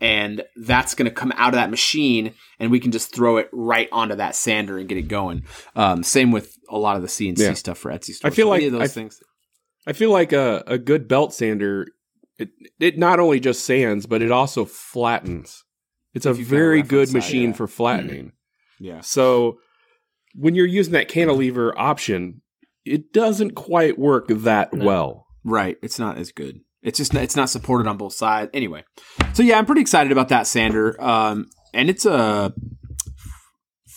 [0.00, 3.48] and that's going to come out of that machine, and we can just throw it
[3.52, 5.44] right onto that sander and get it going.
[5.74, 7.54] Um, same with a lot of the CNC Yeah.
[7.54, 8.32] stuff for Etsy stores.
[8.32, 9.20] I feel So like any of those I- things.
[9.88, 11.86] I feel like a, a good belt sander,
[12.38, 15.64] it, it not only just sands, but it also flattens.
[16.12, 17.56] It's a very good machine yeah.
[17.56, 18.32] for flattening.
[18.80, 19.58] Yeah, So
[20.38, 22.42] when you're using that cantilever option,
[22.84, 24.84] it doesn't quite work that No.
[24.84, 25.26] well.
[25.44, 25.76] right.
[25.82, 26.60] It's not as good.
[26.82, 28.50] It's just it's not supported on both sides.
[28.54, 28.84] Anyway,
[29.32, 30.94] so yeah, I'm pretty excited about that sander.
[31.02, 32.52] Um, and it's a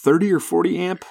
[0.04, 1.06] 30 or 40 amp.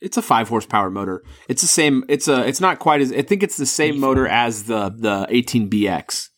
[0.00, 1.22] It's a five horsepower motor.
[1.48, 2.04] It's the same.
[2.08, 2.44] It's a.
[2.46, 3.12] It's not quite as.
[3.12, 6.28] I think it's the same motor as the the 18BX.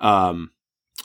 [0.00, 0.50] Um.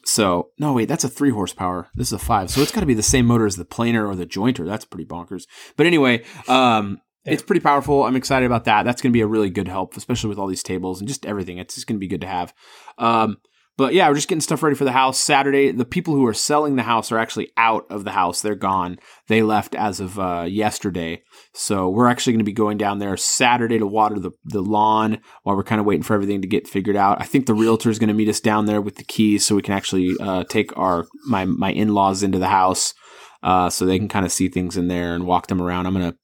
[0.05, 1.89] So no, wait, that's a three horsepower.
[1.95, 2.49] This is a five.
[2.49, 4.65] So it's got to be the same motor as the planer or the jointer.
[4.65, 5.45] That's pretty bonkers.
[5.77, 7.33] But anyway, um, Yeah.
[7.33, 8.03] it's pretty powerful.
[8.03, 8.83] I'm excited about that.
[8.83, 11.25] That's going to be a really good help, especially with all these tables and just
[11.25, 11.57] everything.
[11.59, 12.53] It's just going to be good to have.
[12.97, 13.37] Um,
[13.77, 15.19] but yeah, we're just getting stuff ready for the house.
[15.19, 18.41] Saturday, the people who are selling the house are actually out of the house.
[18.41, 18.99] They're gone.
[19.27, 21.23] They left as of uh, yesterday.
[21.53, 25.19] So we're actually going to be going down there Saturday to water the, the lawn
[25.43, 27.21] while we're kind of waiting for everything to get figured out.
[27.21, 29.55] I think the realtor is going to meet us down there with the keys so
[29.55, 32.93] we can actually uh, take our my my in laws into the house
[33.41, 35.85] uh, so they can kind of see things in there and walk them around.
[35.85, 36.15] I'm gonna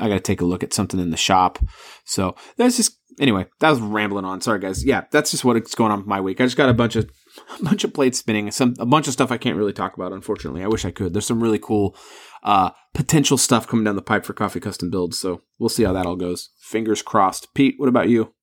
[0.00, 1.58] I got to take a look at something in the shop.
[2.04, 3.46] So that's just anyway.
[3.60, 4.40] That was rambling on.
[4.40, 4.84] Sorry guys.
[4.84, 6.40] Yeah, that's just what's going on with my week.
[6.40, 7.10] I just got a bunch of
[7.58, 8.50] a bunch of plates spinning.
[8.50, 10.12] Some a bunch of stuff I can't really talk about.
[10.12, 11.12] Unfortunately, I wish I could.
[11.12, 11.96] There's some really cool
[12.42, 15.18] uh, potential stuff coming down the pipe for coffee custom builds.
[15.18, 16.50] So we'll see how that all goes.
[16.60, 17.54] Fingers crossed.
[17.54, 18.34] Pete, what about you?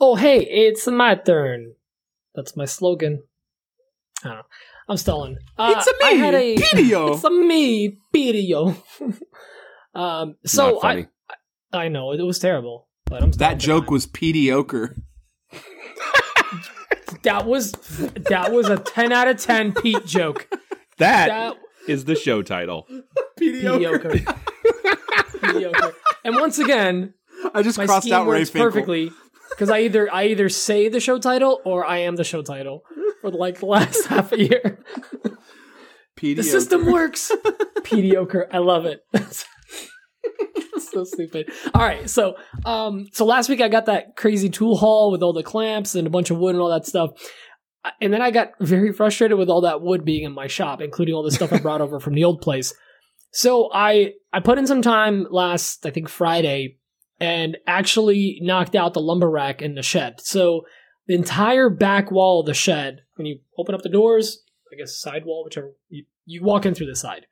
[0.00, 1.74] Oh, hey, it's my turn.
[2.34, 3.22] That's my slogan.
[4.24, 4.42] I don't know.
[4.88, 5.38] I'm stalling.
[5.56, 7.14] Uh, It's a me, I had a Pedio.
[7.14, 8.76] it's a me, Pedio.
[9.94, 10.82] um, so.
[10.82, 11.08] I
[11.72, 14.96] I know it was terrible, but I'm That joke was mediocre.
[17.22, 20.48] that was that was a ten out of ten Pete joke.
[20.98, 21.56] that That
[21.88, 22.86] is the show title.
[23.38, 24.20] mediocre.
[25.42, 25.94] mediocre.
[26.24, 27.14] And once again,
[27.54, 28.70] I just my crossed scheme out Ray works Finkel.
[28.70, 29.12] perfectly
[29.50, 32.84] because I either I either say the show title or I am the show title
[33.20, 34.78] for like the last half a year.
[35.24, 35.36] The
[36.22, 36.42] Mediocre.
[36.50, 37.32] system works.
[37.90, 38.46] Mediocre.
[38.52, 39.04] I love it.
[40.78, 41.50] so stupid.
[41.74, 45.32] All right, so um, so last week I got that crazy tool haul with all
[45.32, 47.10] the clamps and a bunch of wood and all that stuff.
[48.00, 51.14] And then I got very frustrated with all that wood being in my shop, including
[51.14, 52.74] all the stuff I brought over from the old place.
[53.32, 56.78] So I I put in some time last I think Friday
[57.20, 60.20] and actually knocked out the lumber rack in the shed.
[60.20, 60.62] So
[61.06, 64.96] the entire back wall of the shed, when you open up the doors, I guess
[64.96, 67.26] side wall, whichever you, you walk in through the side.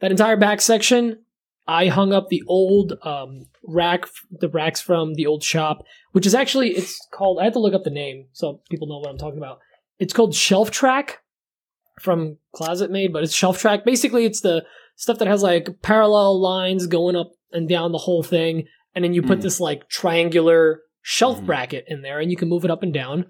[0.00, 1.24] That entire back section,
[1.66, 6.34] I hung up the old um, rack, the racks from the old shop, which is
[6.34, 7.38] actually it's called.
[7.40, 9.58] I had to look up the name so people know what I'm talking about.
[9.98, 11.20] It's called Shelf Track
[12.00, 13.84] from ClosetMaid, but it's Shelf Track.
[13.84, 14.64] Basically, it's the
[14.96, 19.14] stuff that has like parallel lines going up and down the whole thing, and then
[19.14, 19.42] you put Mm.
[19.42, 21.46] this like triangular shelf Mhm.
[21.46, 23.26] bracket in there, and you can move it up and down.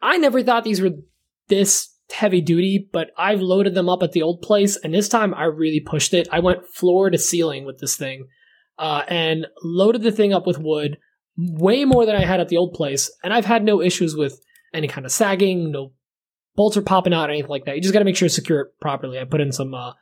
[0.00, 0.90] I never thought these were
[1.48, 5.34] this heavy duty, but I've loaded them up at the old place, and this time
[5.34, 6.28] I really pushed it.
[6.32, 8.26] I went floor to ceiling with this thing,
[8.78, 10.98] uh, and loaded the thing up with wood,
[11.36, 14.40] way more than I had at the old place, and I've had no issues with
[14.72, 15.92] any kind of sagging, no
[16.56, 17.76] bolts are popping out, or anything like that.
[17.76, 19.18] You just got to make sure to secure it properly.
[19.18, 19.74] I put in some.
[19.74, 19.92] Uh,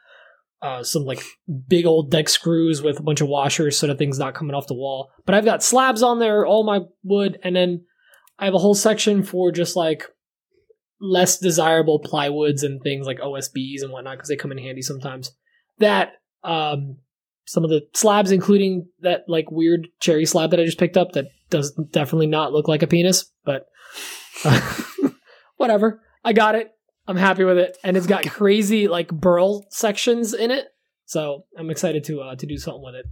[0.62, 1.23] uh, some like
[1.69, 4.66] big old deck screws with a bunch of washers so that thing's not coming off
[4.66, 5.11] the wall.
[5.27, 7.85] But I've got slabs on there, all my wood, and then
[8.38, 10.05] I have a whole section for just like
[11.00, 15.32] less desirable plywoods and things like OSBs and whatnot because they come in handy sometimes.
[15.78, 16.98] That um,
[17.44, 21.12] some of the slabs, including that like weird cherry slab that I just picked up,
[21.12, 23.66] that does definitely not look like a penis, but
[25.56, 26.02] whatever.
[26.24, 26.72] I got it.
[27.09, 30.66] I'm happy with it, and it's got crazy like burl sections in it,
[31.04, 33.06] so I'm excited to uh, to do something with it.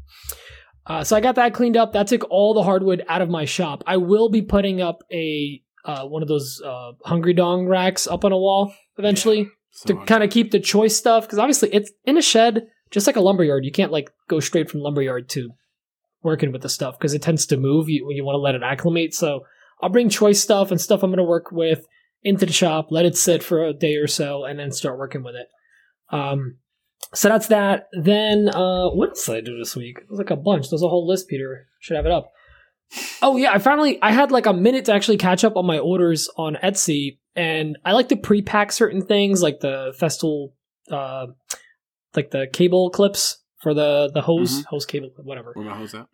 [0.87, 1.93] Uh, so I got that cleaned up.
[1.93, 3.85] That took all the hardwood out of my shop.
[3.87, 8.25] I will be putting up a uh, one of those uh, hungry dong racks up
[8.25, 11.93] on a wall eventually So to kind of keep the choice stuff because obviously it's
[12.05, 13.65] in a shed, just like a lumberyard.
[13.65, 15.51] You can't like go straight from lumberyard to
[16.23, 17.89] working with the stuff because it tends to move.
[17.89, 19.15] You you want to let it acclimate.
[19.15, 19.41] So
[19.83, 21.87] I'll bring choice stuff and stuff I'm going to work with
[22.23, 25.23] into the shop, let it sit for a day or so, and then start working
[25.23, 25.49] with it.
[26.11, 26.57] Um,
[27.13, 27.89] so that's that.
[27.93, 29.99] Then uh, what else did I do this week?
[30.09, 30.71] There's like a bunch.
[30.71, 31.29] There's a whole list.
[31.29, 32.31] Peter should have it up.
[33.23, 35.79] Oh yeah, I finally I had like a minute to actually catch up on my
[35.79, 40.53] orders on Etsy, and I like to pre-pack certain things like the Festool,
[40.91, 41.27] uh,
[42.15, 44.67] like the cable clips for the the hose Mhm.
[44.67, 45.53] hose cable whatever.
[45.55, 46.07] Where my hose at?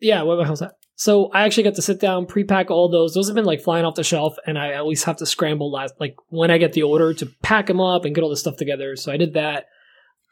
[0.00, 0.74] Yeah, where my hell's that?
[0.96, 3.14] So I actually got to sit down, pre-pack all those.
[3.14, 5.94] Those have been like flying off the shelf, and I always have to scramble last,
[6.00, 8.56] like when I get the order to pack them up and get all the stuff
[8.56, 8.96] together.
[8.96, 9.66] So I did that.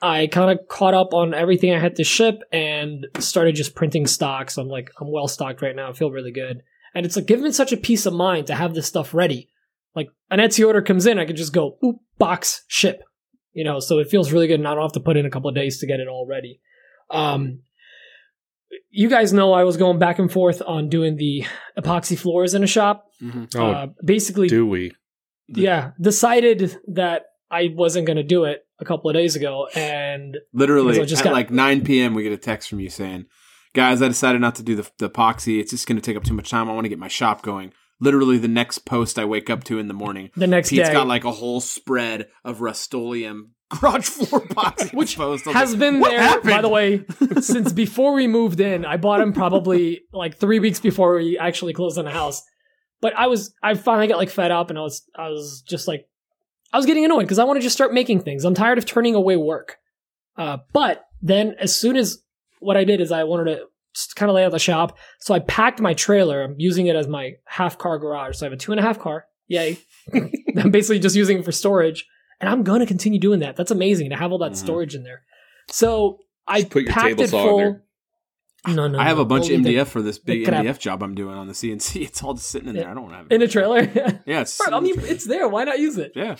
[0.02, 4.06] I kind of caught up on everything I had to ship and started just printing
[4.06, 4.58] stocks.
[4.58, 5.90] I'm like, I'm well stocked right now.
[5.90, 6.62] I feel really good,
[6.94, 9.50] and it's like giving me such a peace of mind to have this stuff ready.
[9.94, 13.02] Like an Etsy order comes in, I can just go boop, box ship,
[13.52, 13.80] you know.
[13.80, 15.54] So it feels really good, and I don't have to put in a couple of
[15.54, 16.60] days to get it all ready.
[17.10, 17.60] Um,
[18.90, 21.44] you guys know I was going back and forth on doing the
[21.78, 23.06] epoxy floors in a shop.
[23.22, 23.58] Mm-hmm.
[23.58, 24.92] Oh, uh, basically, do we?
[25.48, 30.36] yeah, decided that I wasn't going to do it a couple of days ago, and
[30.52, 33.26] Literally, just at got- like 9 p.m., we get a text from you saying,
[33.74, 35.58] Guys, I decided not to do the, the epoxy.
[35.58, 36.70] It's just going to take up too much time.
[36.70, 37.72] I want to get my shop going.
[38.00, 40.92] Literally, the next post I wake up to in the morning, the next Pete's day
[40.94, 44.94] got like a whole spread of Rust-Oleum garage floor epoxy.
[44.94, 45.46] Which post.
[45.46, 47.04] Has like, been there, happened?" by the way,
[47.40, 48.84] since before we moved in.
[48.84, 52.42] I bought him probably like three weeks before we actually closed on the house.
[53.00, 55.88] But I was, I finally got like fed up, and I was, I was just
[55.88, 56.06] like,
[56.74, 58.44] I was getting annoyed because I want to just start making things.
[58.44, 59.76] I'm tired of turning away work.
[60.36, 62.18] Uh, but then as soon as
[62.58, 65.38] what I did is I wanted to kind of lay out the shop, so I
[65.38, 66.42] packed my trailer.
[66.42, 68.36] I'm using it as my half car garage.
[68.38, 69.26] So I have a two and a half car.
[69.46, 69.78] Yay!
[70.12, 72.04] I'm basically just using it for storage,
[72.40, 73.54] and I'm gonna continue doing that.
[73.54, 74.56] That's amazing to have all that Mhm.
[74.56, 75.22] storage in there.
[75.70, 77.80] So I Just put your packed table it saw full.
[78.66, 79.22] No, no, I have no.
[79.22, 80.46] a bunch of Only the- MDF for this big.
[80.46, 82.02] MDF job I'm doing on the CNC.
[82.06, 82.88] It's all just sitting in there.
[82.88, 83.80] I don't want to have it in a trailer.
[84.26, 85.48] Yeah, it's I mean, it's there.
[85.48, 86.12] Why not use it?
[86.14, 86.36] yeah.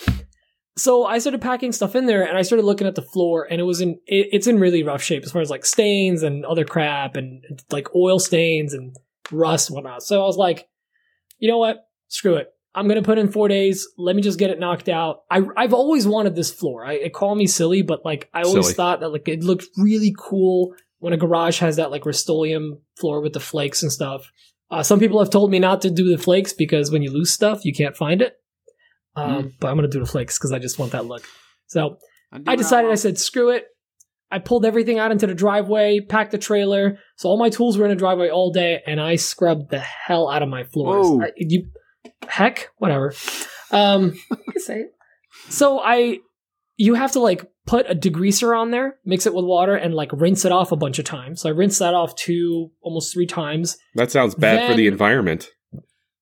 [0.77, 3.61] so I started packing stuff in there, and I started looking at the floor, and
[3.61, 6.45] it was in it, it's in really rough shape as far as like stains and
[6.45, 8.97] other crap, and like oil stains and
[9.31, 10.03] rust and whatnot.
[10.03, 10.67] So I was like,
[11.39, 11.87] you know what?
[12.09, 12.49] Screw it.
[12.77, 13.87] I'm gonna put in four days.
[13.99, 15.21] Let me just get it knocked out.
[15.31, 16.85] I I've always wanted this floor.
[16.85, 18.75] I it call me silly, but like I always Silly.
[18.75, 23.21] thought that like it looked really cool when a garage has that like Rust-Oleum floor
[23.21, 24.33] with the flakes and stuff.
[24.71, 27.31] Uh, some people have told me not to do the flakes because when you lose
[27.31, 28.37] stuff, you can't find it.
[29.15, 31.23] Um, But I'm gonna do the flakes because I just want that look.
[31.67, 31.99] So
[32.47, 32.91] I decided.
[32.91, 33.67] I said, "Screw it."
[34.31, 37.85] I pulled everything out into the driveway, packed the trailer, so all my tools were
[37.85, 41.07] in the driveway all day, and I scrubbed the hell out of my floors.
[41.07, 41.23] Whoa.
[41.23, 41.67] I, you,
[42.27, 43.13] heck, whatever.
[43.71, 44.95] Um, you can say it.
[45.51, 46.21] So I,
[46.77, 50.11] you have to like put a degreaser on there, mix it with water, and like
[50.13, 51.43] rinse it off a bunch of times.
[51.43, 53.77] So I rinsed that off two, almost three times.
[53.95, 55.51] That sounds bad for the environment.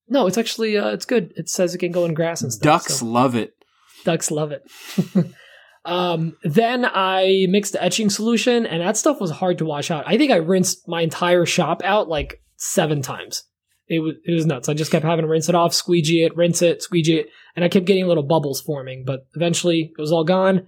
[0.09, 1.33] No, it's actually uh, it's good.
[1.37, 2.83] It says it can go in grass and stuff.
[2.83, 3.55] Ducks so- love it.
[4.05, 4.69] Ducks love it.
[5.85, 10.05] um, then I mixed the etching solution, and that stuff was hard to wash out.
[10.07, 13.45] I think I rinsed my entire shop out like seven times.
[13.93, 14.69] It was it was nuts.
[14.69, 17.65] I just kept having to rinse it off, squeegee it, rinse it, squeegee it, and
[17.65, 19.05] I kept getting little bubbles forming.
[19.05, 20.67] But eventually, it was all gone.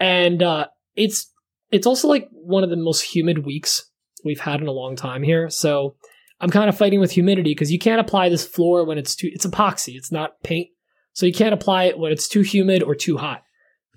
[0.00, 0.66] And uh,
[0.96, 1.32] it's
[1.70, 3.90] it's also like one of the most humid weeks
[4.24, 5.48] we've had in a long time here.
[5.50, 5.96] So
[6.40, 9.30] I'm kind of fighting with humidity because you can't apply this floor when it's too.
[9.32, 9.94] It's epoxy.
[9.94, 10.68] It's not paint.
[11.12, 13.42] So you can't apply it when it's too humid or too hot.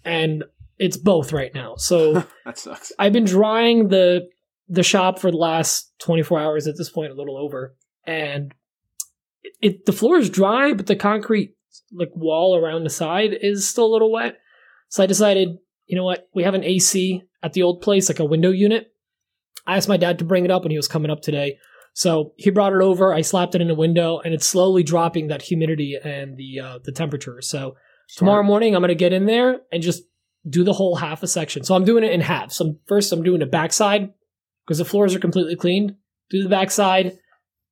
[0.04, 0.44] And
[0.78, 1.76] it's both right now.
[1.78, 2.14] So
[2.46, 2.92] That sucks.
[2.98, 4.28] I've been drying the
[4.68, 7.76] the shop for the last 24 hours at this point, a little over.
[8.06, 8.54] And
[9.44, 11.56] it, it the floor is dry, but the concrete
[11.94, 14.38] like wall around the side is still a little wet.
[14.90, 16.28] So I decided, you know what?
[16.34, 18.94] We have an AC at the old place, like a window unit.
[19.66, 21.58] I asked my dad to bring it up when he was coming up today.
[21.94, 23.14] So he brought it over.
[23.14, 26.80] I slapped it in a window, and it's slowly dropping that humidity and the uh,
[26.84, 27.42] the temperature.
[27.42, 27.76] So
[28.16, 30.04] tomorrow morning, I'm gonna get in there and just
[30.48, 31.64] do the whole half a section.
[31.64, 32.56] So I'm doing it in halves.
[32.56, 34.14] So first, I'm doing the backside
[34.66, 35.96] because the floors are completely cleaned.
[36.30, 37.18] Do the backside,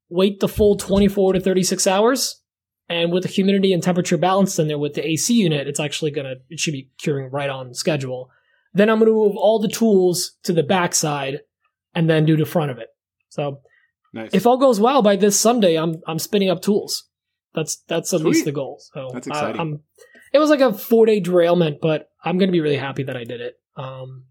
[0.10, 2.42] wait the full 24 to 36 hours,
[2.90, 6.12] And with the humidity and temperature balanced in there with the AC unit, it's actually
[6.12, 8.30] gonna it should be curing right on schedule.
[8.74, 11.42] Then I'm gonna move all the tools to the backside
[11.94, 12.90] and then do the front of it.
[13.30, 13.62] So
[14.14, 14.32] Nice.
[14.34, 17.08] if all goes well by this Sunday, I'm I'm spinning up tools.
[17.54, 18.30] That's that's at Sweet.
[18.34, 18.80] least the goal.
[18.94, 19.62] So That's exciting.
[19.62, 19.80] I'm,
[20.34, 23.24] it was like a four day derailment, but I'm gonna be really happy that I
[23.24, 23.56] did it.
[23.76, 24.26] Um,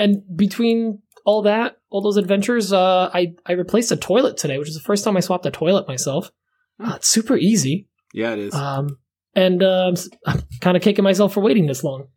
[0.00, 4.68] and between all that, all those adventures, uh, I I replaced a toilet today, which
[4.68, 6.30] is the first time I swapped a toilet myself.
[6.82, 7.88] Uh, it's super easy.
[8.14, 8.54] yeah, it is.
[8.54, 8.98] Um,
[9.34, 12.08] and uh, I'm, s- I'm kind of kicking myself for waiting this long,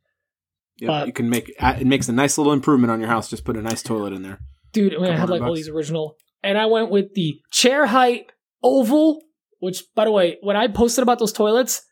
[0.78, 3.30] Yeah, but- you can make uh, it makes a nice little improvement on your house.
[3.30, 4.40] Just put a nice toilet in there.
[4.72, 4.96] dude.
[4.96, 7.86] I, mean, I had like hundred all these original, and I went with the chair
[7.86, 8.32] height
[8.64, 9.22] oval.
[9.60, 11.84] Which, by the way, when I posted about those toilets,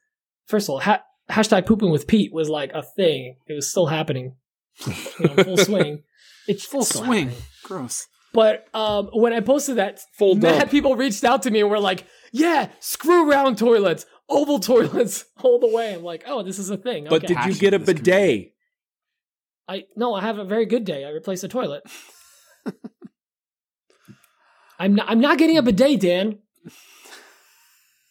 [0.47, 3.35] first of all, ha- hashtag pooping with Pete was like a thing.
[3.47, 4.35] It was still happening,
[4.87, 6.03] you know, full swing.
[6.47, 7.27] It's Full swing.
[7.29, 7.43] happening.
[7.63, 8.07] Gross.
[8.33, 10.71] But um, when I posted that, Full mad dump.
[10.71, 15.59] people reached out to me and were like, "Yeah, screw round toilets, oval toilets, all
[15.59, 17.33] the way." I'm like, "Oh, this is a thing." But okay.
[17.35, 18.53] did you get a bidet?
[19.67, 21.05] I no, I have a very good day.
[21.05, 21.83] I replaced a toilet.
[24.79, 25.09] I'm not.
[25.09, 26.39] I'm not getting a bidet, Dan.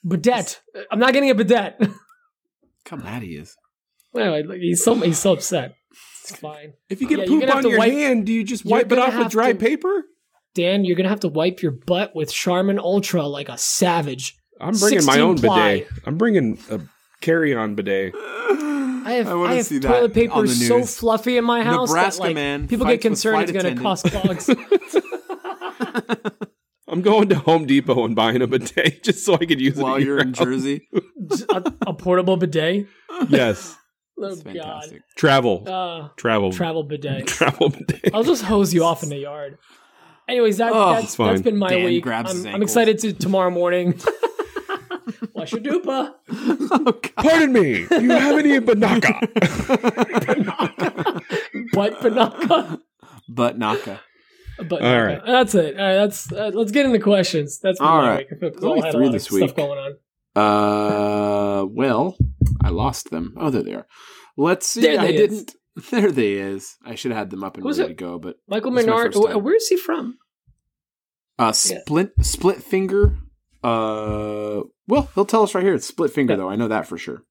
[0.06, 0.61] Bidet.
[0.90, 1.80] I'm not getting a bidet.
[2.85, 3.56] Come mad he is.
[4.16, 5.74] anyway, he's so he's so upset.
[5.90, 8.64] It's fine, If you oh, get Yeah, poop on your wipe- hand, do you just
[8.64, 10.05] wipe it off with dry to- paper?
[10.55, 10.85] Dan.
[10.85, 14.37] You're gonna have to wipe your butt with Charmin Ultra like a savage.
[14.61, 15.72] I'm bringing my own ply.
[15.81, 15.88] bidet.
[16.07, 16.81] I'm bringing a
[17.20, 18.14] carry-on bidet.
[18.16, 21.62] I have I, wanna have see that toilet on paper the so fluffy in my
[21.62, 24.50] house Nebraska that like man people get concerned it's going to cost bugs.
[26.88, 29.83] I'm going to Home Depot and buying a bidet just so I could use it
[29.83, 30.33] While you're in.
[30.33, 30.88] Jersey.
[31.48, 32.87] a, a portable bidet.
[33.29, 33.76] Yes,
[34.22, 35.02] Oh That's fantastic.
[35.16, 35.64] travel.
[35.66, 37.26] Uh, travel, travel bidet.
[37.38, 38.11] travel bidet.
[38.14, 39.59] I'll just hose you off in the yard.
[40.28, 41.28] Anyways, that, Oh, that's it's fine.
[41.28, 42.02] that's been my Dan week.
[42.04, 42.70] grabs I'm, his I'm ankles.
[42.70, 43.98] excited to tomorrow morning.
[45.35, 46.12] Wash your dupa.
[46.30, 47.87] oh, Pardon me.
[47.87, 49.14] Do you have any banaka?
[51.74, 52.80] What banaka?
[53.28, 54.00] But Naka.
[54.68, 55.20] But All right.
[55.24, 55.78] that's it.
[55.80, 57.59] All right, that's uh, let's get into questions.
[57.61, 58.18] That's been All my right.
[58.18, 58.28] week.
[58.33, 59.56] I feel- 'cause There's only I had three a lot this of stuff week.
[59.56, 59.96] going on.
[61.62, 62.16] Uh, well,
[62.62, 63.35] I lost them.
[63.38, 63.87] Oh, there they are.
[64.42, 64.81] Let's see.
[64.81, 65.29] There I they is.
[65.44, 65.55] didn't.
[65.90, 66.76] There they is.
[66.85, 67.98] I should have had them up and Who's ready it?
[67.98, 69.14] to go, but Michael This Maynard.
[69.14, 70.18] wh- Where is he from?
[71.38, 73.16] uh, split split finger.
[73.62, 75.74] Uh, well, he'll tell us right here.
[75.74, 76.38] It's split finger, Yeah.
[76.38, 76.48] though.
[76.50, 77.22] I know that for sure.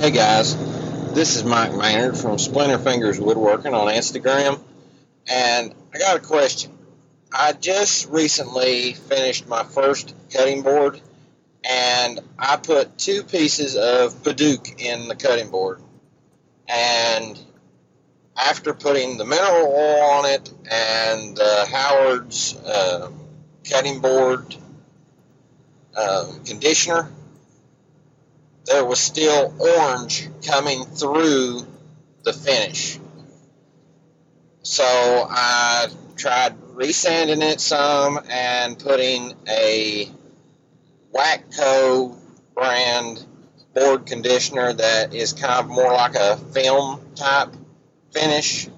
[0.00, 0.54] Hey guys,
[1.14, 4.60] this is Mike Maynard from Splinter Fingers Woodworking on Instagram,
[5.28, 6.72] and I got a question.
[7.32, 11.00] I just recently finished my first cutting board,
[11.68, 15.80] and I put two pieces of padauk in the cutting board.
[16.68, 17.38] And
[18.36, 23.10] after putting the mineral oil on it and uh, Howard's uh,
[23.68, 24.54] cutting board
[25.96, 27.10] um, conditioner,
[28.66, 31.66] there was still orange coming through
[32.24, 32.98] the finish.
[34.62, 40.10] So I tried resanding it some and putting a
[41.16, 42.16] Wackco
[42.54, 43.24] brand
[43.74, 47.54] board conditioner that is kind of more like a film type
[48.10, 48.68] finish,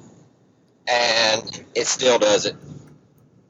[0.86, 2.56] and it still does it.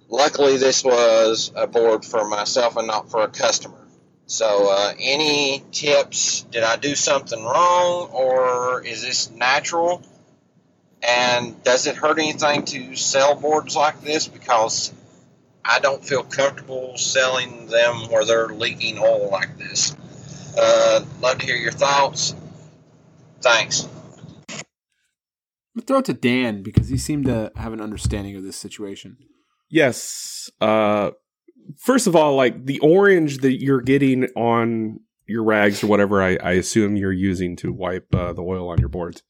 [0.09, 3.87] Luckily, this was a board for myself and not for a customer.
[4.27, 6.43] So, uh, any tips?
[6.51, 10.03] Did I do something wrong, or is this natural?
[11.03, 14.27] And does it hurt anything to sell boards like this?
[14.29, 14.93] Because
[15.69, 19.95] I don't feel comfortable selling them where they're leaking oil like this.
[20.59, 22.35] Uh, love to hear your thoughts.
[23.43, 23.87] Thanks.
[24.49, 24.57] I'm
[25.77, 29.19] gonna throw it to Dan because he seemed to have an understanding of this situation.
[29.69, 30.51] Yes.
[30.59, 31.11] Uh,
[31.77, 36.37] first of all, like the orange that you're getting on your rags or whatever, I,
[36.43, 39.23] I assume you're using to wipe uh, the oil on your boards.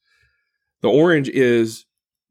[0.81, 1.85] The orange is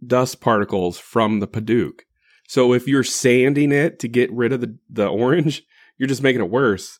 [0.05, 2.01] dust particles from the padauk.
[2.49, 5.63] So if you're sanding it to get rid of the, the orange,
[5.99, 6.99] you're just making it worse.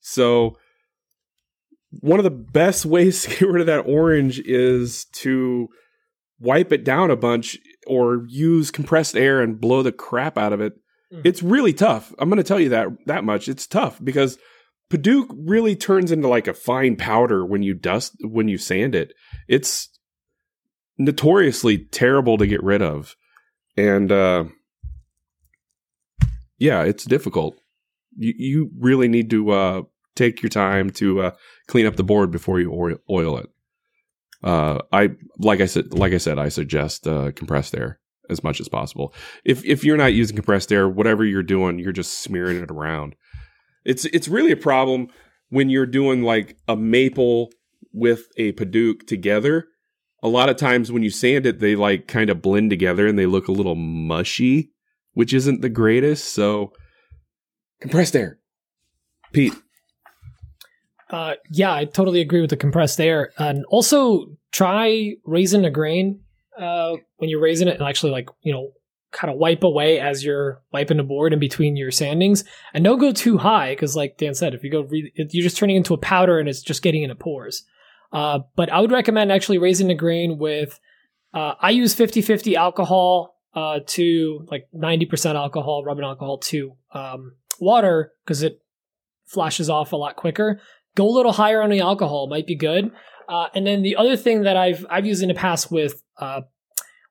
[0.00, 0.56] So
[1.90, 5.68] one of the best ways to get rid of that orange is to
[6.40, 10.62] wipe it down a bunch or use compressed air and blow the crap out of
[10.62, 10.72] it.
[11.12, 11.20] Mhm.
[11.24, 12.14] It's really tough.
[12.18, 13.48] I'm going to tell you that that much.
[13.48, 14.38] It's tough because
[14.90, 19.12] padauk really turns into like a fine powder when you dust when you sand it.
[19.46, 19.90] It's
[20.96, 23.14] notoriously terrible to get rid of.
[23.76, 24.44] And uh
[26.60, 27.60] yeah, it's difficult.
[28.16, 29.82] You you really need to uh
[30.14, 31.30] take your time to uh
[31.66, 32.72] clean up the board before you
[33.08, 33.50] oil, it.
[34.44, 37.98] Uh I like I said like I said I suggest uh compressed air
[38.28, 39.12] as much as possible.
[39.44, 43.16] If if you're not using compressed air, whatever you're doing, you're just smearing it around.
[43.84, 45.08] It's it's really a problem
[45.48, 47.50] when you're doing like a maple
[47.92, 49.66] with a padauk together.
[50.22, 53.18] A lot of times when you sand it, they like kind of blend together and
[53.18, 54.72] they look a little mushy,
[55.14, 56.32] which isn't the greatest.
[56.32, 56.72] So
[57.80, 58.38] compressed air.
[59.32, 59.54] Pete,
[61.08, 63.32] Uh, yeah, I totally agree with the compressed air.
[63.38, 66.20] And also try raising the grain
[66.58, 68.72] uh, when you're raising it and actually like, you know,
[69.12, 72.44] kind of wipe away as you're wiping the board in between your sandings.
[72.74, 75.56] And don't go too high because, like Dan said, if you go, really, you're just
[75.56, 77.64] turning into a powder and it's just getting into pores.
[78.12, 80.78] Uh, but I would recommend actually raising the grain with,
[81.34, 87.36] uh, I use 50 50 alcohol uh, to like 90% alcohol, rubbing alcohol to um,
[87.58, 88.62] water because it
[89.26, 90.60] flashes off a lot quicker
[90.94, 92.90] go a little higher on the alcohol might be good.
[93.28, 96.42] Uh, and then the other thing that I've I've used in the past with uh,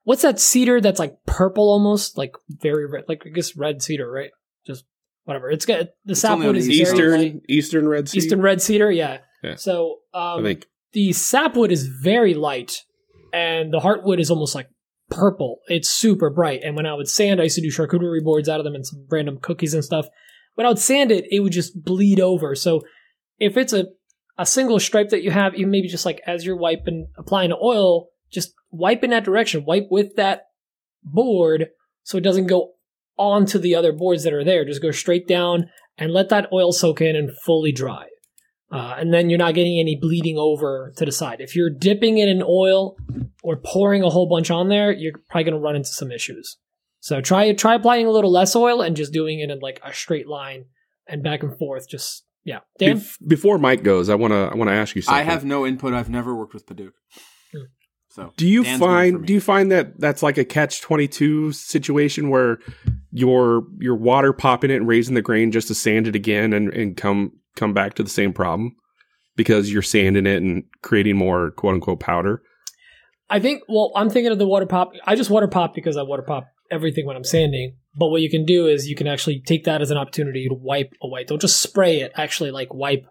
[0.04, 4.10] what's that cedar that's like purple almost like very red like I guess red cedar
[4.10, 4.30] right
[4.66, 4.84] just
[5.24, 7.20] whatever it's got the It's sapwood is very light.
[7.24, 8.18] Eastern Eastern Red Sea.
[8.18, 9.18] Eastern red cedar yeah.
[9.42, 9.54] Yeah.
[9.54, 10.66] So um, I think.
[10.92, 12.84] the sapwood is very light
[13.32, 14.68] and the heartwood is almost like
[15.10, 15.60] purple.
[15.66, 16.62] It's super bright.
[16.64, 18.86] And when I would sand, I used to do charcuterie boards out of them and
[18.86, 20.06] some random cookies and stuff.
[20.54, 22.54] When I would sand it, it would just bleed over.
[22.54, 22.82] So
[23.38, 23.86] if it's a,
[24.38, 27.58] a single stripe that you have, you maybe just like as you're wiping, applying the
[27.62, 29.64] oil, just wipe in that direction.
[29.64, 30.42] Wipe with that
[31.02, 31.66] board
[32.02, 32.72] so it doesn't go
[33.16, 34.64] onto the other boards that are there.
[34.64, 38.06] Just go straight down and let that oil soak in and fully dry.
[38.72, 41.40] Uh, and then you're not getting any bleeding over to the side.
[41.40, 42.96] If you're dipping it in oil
[43.42, 46.56] or pouring a whole bunch on there, you're probably going to run into some issues.
[47.00, 49.92] So try try applying a little less oil and just doing it in like a
[49.92, 50.66] straight line
[51.08, 51.88] and back and forth.
[51.88, 52.98] Just yeah, Dan.
[52.98, 55.18] Bef- before Mike goes, I want to I want to ask you something.
[55.18, 55.94] I have no input.
[55.94, 56.92] I've never worked with padauk.
[57.52, 57.64] Hmm.
[58.10, 61.52] So Do you Dan's find do you find that that's like a catch twenty two
[61.52, 62.58] situation where
[63.10, 66.72] you're you're water popping it and raising the grain just to sand it again and,
[66.72, 68.76] and come come back to the same problem
[69.36, 72.42] because you're sanding it and creating more quote unquote powder?
[73.28, 73.62] I think.
[73.68, 74.92] Well, I'm thinking of the water pop.
[75.06, 77.76] I just water pop because I water pop everything when I'm sanding.
[77.96, 80.54] But what you can do is you can actually take that as an opportunity to
[80.54, 81.24] wipe away.
[81.24, 82.12] Don't just spray it.
[82.14, 83.06] Actually, like wipe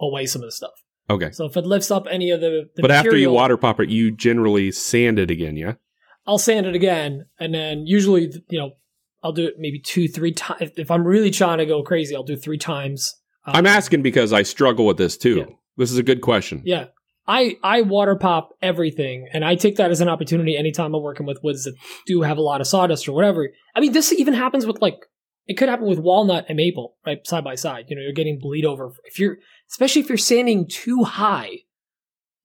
[0.00, 0.72] away some of the stuff.
[1.10, 1.30] Okay.
[1.32, 3.88] So if it lifts up any of the, the but after you water pop it,
[3.88, 5.74] you generally sand it again, yeah?
[6.26, 8.72] I'll sand it again, and then usually, you know,
[9.24, 10.70] I'll do it maybe two, three times.
[10.76, 13.14] If I'm really trying to go crazy, I'll do three times.
[13.44, 15.36] Um, I'm asking because I struggle with this too.
[15.36, 15.54] Yeah.
[15.76, 16.62] This is a good question.
[16.64, 16.86] Yeah,
[17.26, 21.26] I I water pop everything, and I take that as an opportunity anytime I'm working
[21.26, 21.74] with woods that
[22.06, 23.50] do have a lot of sawdust or whatever.
[23.74, 25.06] I mean, this even happens with like
[25.46, 27.86] it could happen with walnut and maple, right, side by side.
[27.88, 29.38] You know, you're getting bleed over if you're,
[29.70, 31.60] especially if you're sanding too high.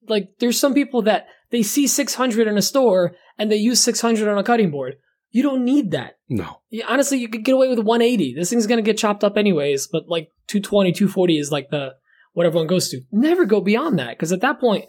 [0.08, 4.28] Like, there's some people that they see 600 in a store and they use 600
[4.28, 4.96] on a cutting board.
[5.38, 6.18] You don't need that.
[6.30, 6.62] No.
[6.72, 8.34] Yeah, honestly, you could get away with 180.
[8.34, 11.94] This thing's gonna get chopped up anyways, but like 220, 240 is like the
[12.34, 13.02] what everyone goes to.
[13.12, 14.86] Never go beyond that because at that point,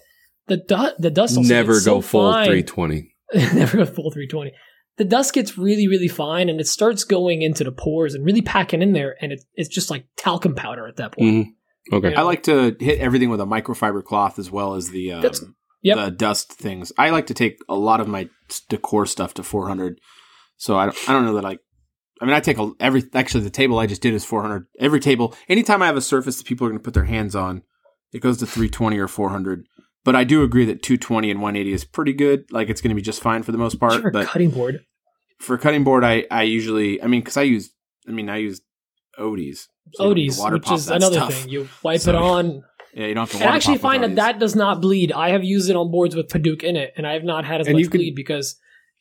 [0.46, 2.46] the du- the dust also Never go so full fine.
[2.46, 3.14] 320.
[3.58, 4.54] Never go full 320.
[4.96, 8.40] The dust gets really, really fine, and it starts going into the pores and really
[8.40, 11.28] packing in there, and it, it's just like talcum powder at that point.
[11.28, 11.46] Mhm.
[11.92, 12.12] Okay.
[12.12, 12.20] Yeah.
[12.20, 15.96] I like to hit everything with a microfiber cloth as well as the um, yep.
[15.96, 16.90] the dust things.
[16.96, 18.30] I like to take a lot of my
[18.70, 20.00] decor stuff to 400.
[20.58, 21.56] So I don't, I don't know that I.
[22.20, 23.04] I mean, I take a, every.
[23.14, 24.66] Actually, the table I just did is 400.
[24.80, 27.34] Every table, anytime I have a surface that people are going to put their hands
[27.36, 27.62] on,
[28.12, 29.64] it goes to 320 or 400.
[30.04, 32.44] But I do agree that 220 and 180 is pretty good.
[32.50, 33.94] Like it's going to be just fine for the most part.
[34.00, 34.80] Sure, but cutting board.
[35.38, 37.70] for cutting board, I I usually, I mean, because I use,
[38.08, 38.60] I mean, I use
[39.18, 39.68] Odie's.
[39.94, 41.34] So you don't have to Odie's, water which is another stuff.
[41.34, 41.48] thing.
[41.50, 42.64] You wipe So- it on.
[42.94, 43.44] Yeah, you don't have to.
[43.44, 45.12] Water actually find that that does not bleed.
[45.12, 47.60] I have used it on boards with padauk in it, and I have not had
[47.60, 48.56] as And much can- bleed because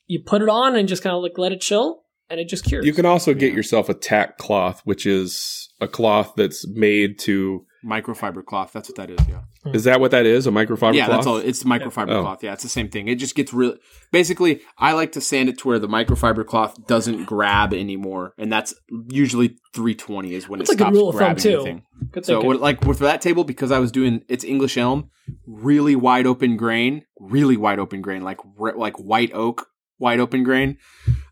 [0.08, 2.66] you put it on and just kind of like let it chill, and it just
[2.66, 2.86] cures.
[2.86, 7.66] You can also get yourself a tack cloth, which is a cloth that's made to.
[7.86, 8.72] microfiber cloth.
[8.74, 9.20] That's what that is.
[9.30, 9.42] Yeah.
[9.64, 9.76] Hmm.
[9.76, 10.46] Is that what that is?
[10.48, 11.18] A microfiber yeah, cloth?
[11.18, 11.38] that's all.
[11.38, 12.22] It's microfiber Oh.
[12.24, 12.44] cloth.
[12.44, 13.08] Yeah, it's the same thing.
[13.08, 13.76] It just gets real.
[14.12, 18.52] Basically, I like to sand it to where the microfiber cloth doesn't grab anymore, and
[18.52, 18.74] that's
[19.10, 21.54] usually 320 is when That's it a good stops rule of thumb, grabbing too.
[21.56, 21.84] anything.
[22.12, 22.48] Good So, thinking.
[22.48, 25.10] what, like with that table, because I was doing it's English elm,
[25.46, 29.68] really wide open grain, really wide open grain, like re- like white oak,
[30.00, 30.78] wide open grain.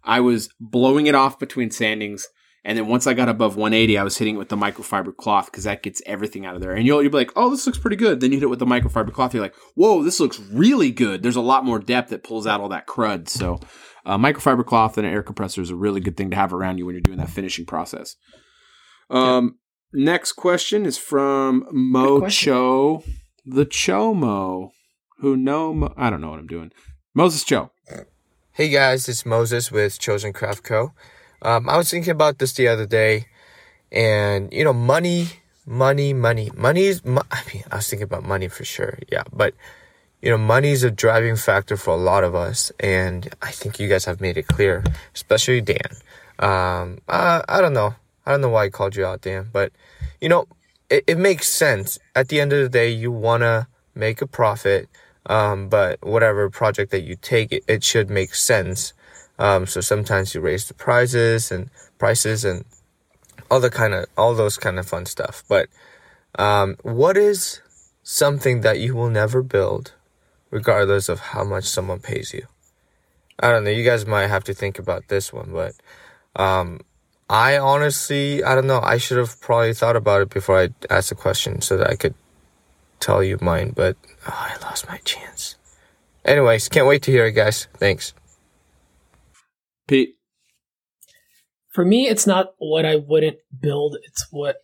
[0.03, 2.23] I was blowing it off between sandings,
[2.65, 5.45] and then once I got above 180, I was hitting it with the microfiber cloth
[5.51, 6.73] because that gets everything out of there.
[6.73, 8.19] And you'll you'll be like, oh, this looks pretty good.
[8.19, 11.21] Then you hit it with the microfiber cloth, you're like, whoa, this looks really good.
[11.21, 13.29] There's a lot more depth that pulls out all that crud.
[13.29, 13.59] So,
[14.03, 16.79] uh, microfiber cloth and an air compressor is a really good thing to have around
[16.79, 18.15] you when you're doing that finishing process.
[19.11, 19.59] Um,
[19.93, 22.27] next question is from Mo.
[22.27, 23.03] Cho,
[23.45, 24.71] the Chomo,
[25.19, 26.71] who know Mo- I don't know what I'm doing.
[27.13, 27.71] Moses Cho.
[28.55, 30.93] Hey guys, it's Moses with Chosen Craft Co.
[31.41, 33.25] Um, I was thinking about this the other day,
[33.91, 35.27] And, you know, money,
[35.65, 38.97] money, money, money is, mo- I mean, I was thinking about money for sure.
[39.11, 39.23] Yeah.
[39.33, 39.55] But,
[40.21, 42.71] you know, money is a driving factor for a lot of us.
[42.79, 45.91] And I think you guys have made it clear, especially Dan.
[46.39, 47.95] Um, uh, I don't know.
[48.25, 49.73] I don't know why I called you out, Dan, but,
[50.21, 50.47] you know,
[50.89, 51.99] it, it makes sense.
[52.15, 54.87] At the end of the day, you want to make a profit.
[55.27, 58.93] Um, but whatever project that you take, it, it should make sense.
[59.39, 62.63] Um, so sometimes you raise the prices and prices and
[63.49, 65.43] all the kind of, all those kind of fun stuff.
[65.47, 65.67] But,
[66.37, 67.61] um, what is
[68.03, 69.93] something that you will never build
[70.51, 72.45] regardless of how much someone pays you?
[73.39, 73.71] I don't know.
[73.71, 75.73] You guys might have to think about this one, but,
[76.35, 76.81] um,
[77.29, 78.79] I honestly, I don't know.
[78.81, 81.95] I should have probably thought about it before I asked the question so that I
[81.95, 82.13] could
[83.05, 83.95] tell you mine, but
[84.27, 85.55] oh, I lost my chance.
[86.23, 87.67] Anyways, can't wait to hear it, guys.
[87.75, 88.13] Thanks.
[89.87, 90.15] Pete,
[91.71, 94.57] For me, it's not what I wouldn't build, it's what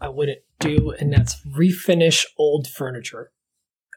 [0.00, 3.32] I wouldn't do, and that's refinish old furniture.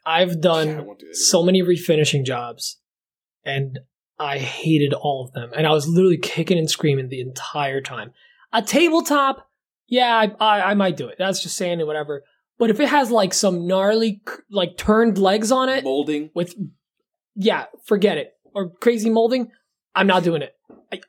[0.05, 2.79] I've done so many refinishing jobs,
[3.43, 3.79] and
[4.17, 5.51] I hated all of them.
[5.55, 8.13] And I was literally kicking and screaming the entire time.
[8.51, 9.47] A tabletop,
[9.87, 11.15] yeah, I, I, I might do it.
[11.19, 12.23] That's just saying it, whatever.
[12.59, 16.31] But if it has like some gnarly, like turned legs on it, molding.
[16.33, 16.55] with
[17.35, 18.33] yeah forget it.
[18.55, 19.51] Or crazy molding
[19.97, 20.53] i'm not doing it.
[20.91, 21.01] I,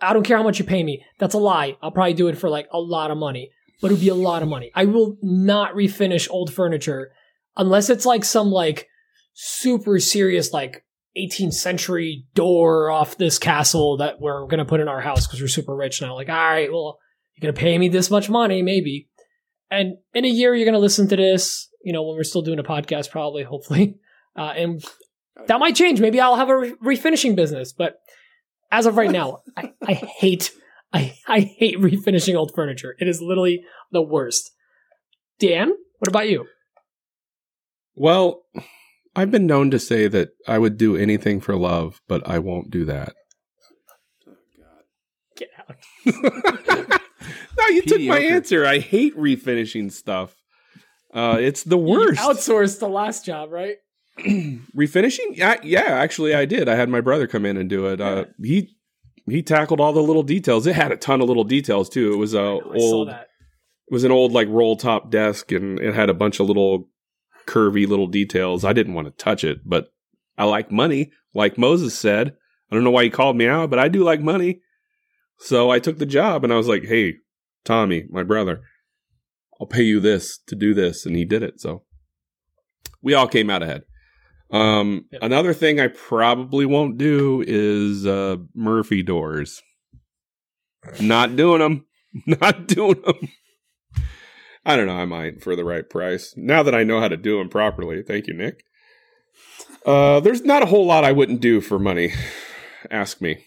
[0.00, 1.04] I don't care how much you pay me.
[1.18, 1.76] That's a lie.
[1.82, 3.50] I'll probably do it for like a lot of money.
[3.82, 4.70] But it would be a lot of money.
[4.74, 7.12] I will not refinish old furniture
[7.56, 8.88] unless it's like some like
[9.32, 10.84] super serious like
[11.16, 15.48] 18th century door off this castle that we're gonna put in our house because we're
[15.48, 16.14] super rich now.
[16.14, 16.98] Like all right well
[17.34, 19.08] you're gonna pay me this much money maybe
[19.70, 22.58] and in a year you're gonna listen to this you know when we're still doing
[22.58, 23.98] a podcast probably hopefully
[24.36, 24.84] uh, and
[25.46, 26.00] that might change.
[26.00, 27.72] Maybe I'll have a re- refinishing business.
[27.72, 28.00] But
[28.70, 30.52] as of right now, I, I hate
[30.92, 32.96] I, I hate refinishing old furniture.
[32.98, 34.50] It is literally the worst.
[35.38, 35.68] Dan,
[35.98, 36.46] what about you?
[37.94, 38.42] Well,
[39.14, 42.70] I've been known to say that I would do anything for love, but I won't
[42.70, 43.14] do that.
[45.36, 46.90] Get out.
[47.60, 48.64] no, you took my answer.
[48.66, 50.34] I hate refinishing stuff.
[51.12, 52.20] Uh, it's the You worst.
[52.20, 53.76] outsourced the last job, right?
[54.18, 55.36] refinishing?
[55.36, 56.68] Yeah, yeah, actually, I did.
[56.68, 58.00] I had my brother come in and do it.
[58.00, 58.76] Uh, he
[59.26, 60.66] he tackled all the little details.
[60.66, 62.12] It had a ton of little details too.
[62.12, 63.08] It was a I saw old.
[63.10, 66.88] It was an old like roll top desk, and it had a bunch of little
[67.46, 68.64] curvy little details.
[68.64, 69.88] I didn't want to touch it, but
[70.38, 72.36] I like money, like Moses said.
[72.70, 74.60] I don't know why he called me out, but I do like money.
[75.38, 77.14] So I took the job, and I was like, "Hey,
[77.64, 78.60] Tommy, my brother,
[79.60, 81.60] I'll pay you this to do this," and he did it.
[81.60, 81.84] So
[83.02, 83.82] we all came out ahead.
[84.50, 85.22] Um, Yep.
[85.22, 89.62] another thing I probably won't do is uh, Murphy doors.
[91.00, 91.86] Not doing them.
[92.26, 93.28] Not doing them.
[94.64, 94.96] I don't know.
[94.96, 96.34] I might for the right price.
[96.36, 98.02] Now that I know how to do them properly.
[98.02, 98.64] Thank you, Nick.
[99.86, 102.12] Uh, there's not a whole lot I wouldn't do for money.
[102.90, 103.46] Ask me.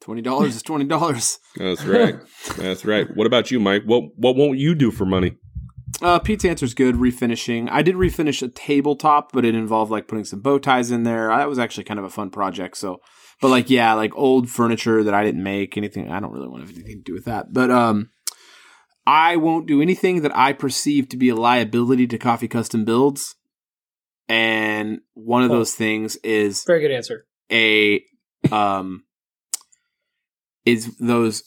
[0.00, 1.38] Twenty dollars is twenty dollars.
[1.56, 2.16] That's right.
[2.56, 3.06] That's right.
[3.14, 3.82] What about you, Mike?
[3.84, 5.36] What What won't you do for money?
[6.00, 6.94] Uh, Pete's answer is good.
[6.94, 7.68] Refinishing.
[7.70, 11.28] I did refinish a tabletop, but it involved like putting some bow ties in there.
[11.28, 12.76] That was actually kind of a fun project.
[12.78, 13.00] So,
[13.42, 16.10] but like yeah, like old furniture that I didn't make anything.
[16.10, 17.52] I don't really want to have anything to do with that.
[17.52, 18.10] But um,
[19.06, 23.34] I won't do anything that I perceive to be a liability to Coffee Custom Builds.
[24.28, 25.56] And one of Oh.
[25.56, 27.26] those things is Very good answer.
[27.52, 28.02] a
[28.52, 29.02] um
[30.72, 31.42] is those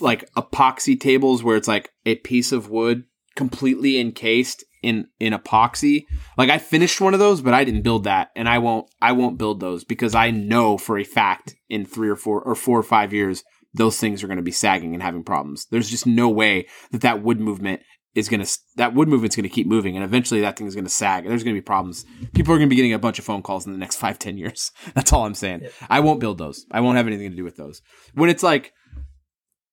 [0.00, 3.04] like epoxy tables where it's like a piece of wood
[3.36, 6.04] completely encased in in epoxy.
[6.38, 9.12] Like i finished one of those but i didn't build that and i won't i
[9.12, 12.78] won't build those because i know for a fact in three or four or four
[12.78, 13.44] or five years
[13.74, 15.66] those things are going to be sagging and having problems.
[15.70, 17.82] There's just no way that that wood movement
[18.14, 20.74] is going to that wood movement's going to keep moving and eventually that thing is
[20.74, 22.04] going to sag there's going to be problems.
[22.34, 24.18] People are going to be getting a bunch of phone calls in the next five
[24.18, 24.72] ten years.
[24.94, 25.68] That's all i'm saying.
[25.88, 26.66] I won't build those.
[26.70, 27.82] I won't have anything to do with those.
[28.14, 28.72] When it's like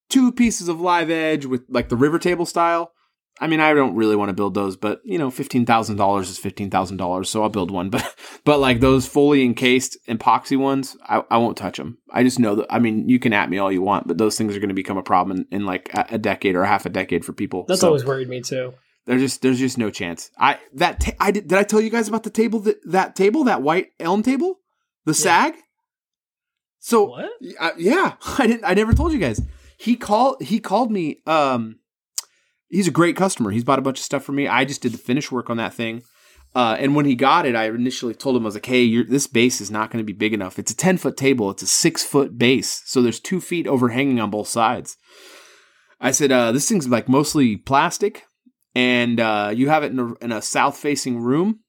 [0.09, 2.91] two pieces of live edge with like the river table style
[3.39, 7.25] i mean i don't really want to build those but you know $15000 is $15000
[7.27, 8.15] so i'll build one but
[8.45, 12.55] but like those fully encased epoxy ones i, I won't touch them i just know
[12.55, 14.69] that i mean you can at me all you want but those things are going
[14.69, 17.23] to become a problem in, in like a, a decade or a half a decade
[17.25, 18.73] for people That's So- always worried me too.
[19.05, 20.31] there's just there's just no chance.
[20.37, 23.15] I that ta- I did did I tell you guys about the table that that
[23.15, 24.59] table that white elm table,
[25.05, 25.53] the sag.
[26.79, 27.29] So What?
[27.59, 28.65] uh, yeah, I didn't.
[28.65, 29.41] I never told you guys.
[29.77, 30.41] He called.
[30.41, 31.17] He called me.
[31.25, 31.79] Um,
[32.69, 33.51] he's a great customer.
[33.51, 34.47] He's bought a bunch of stuff for me.
[34.47, 36.03] I just did the finish work on that thing.
[36.55, 39.27] Uh, and when he got it, I initially told him I was like, "Hey, this
[39.27, 40.57] base is not going to be big enough.
[40.57, 41.51] It's a ten foot table.
[41.51, 44.97] It's a six foot base, so there's two feet overhanging on both sides."
[45.99, 48.23] I said, uh, this thing's like mostly plastic,
[48.75, 51.61] and uh, you have it in a, in a south facing room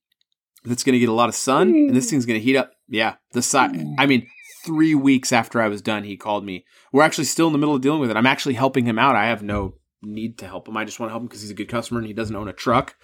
[0.65, 2.73] that's going to get a lot of sun, and this thing's going to heat up.
[2.89, 3.77] Yeah, the side.
[3.99, 4.27] I mean,
[4.65, 6.65] three weeks after I was done, he called me.
[6.93, 8.17] We're actually still in the middle of dealing with it.
[8.17, 9.17] I'm actually helping him out.
[9.17, 10.77] I have no need to help him.
[10.77, 12.49] I just want to help him because he's a good customer and he doesn't own
[12.49, 12.97] a truck.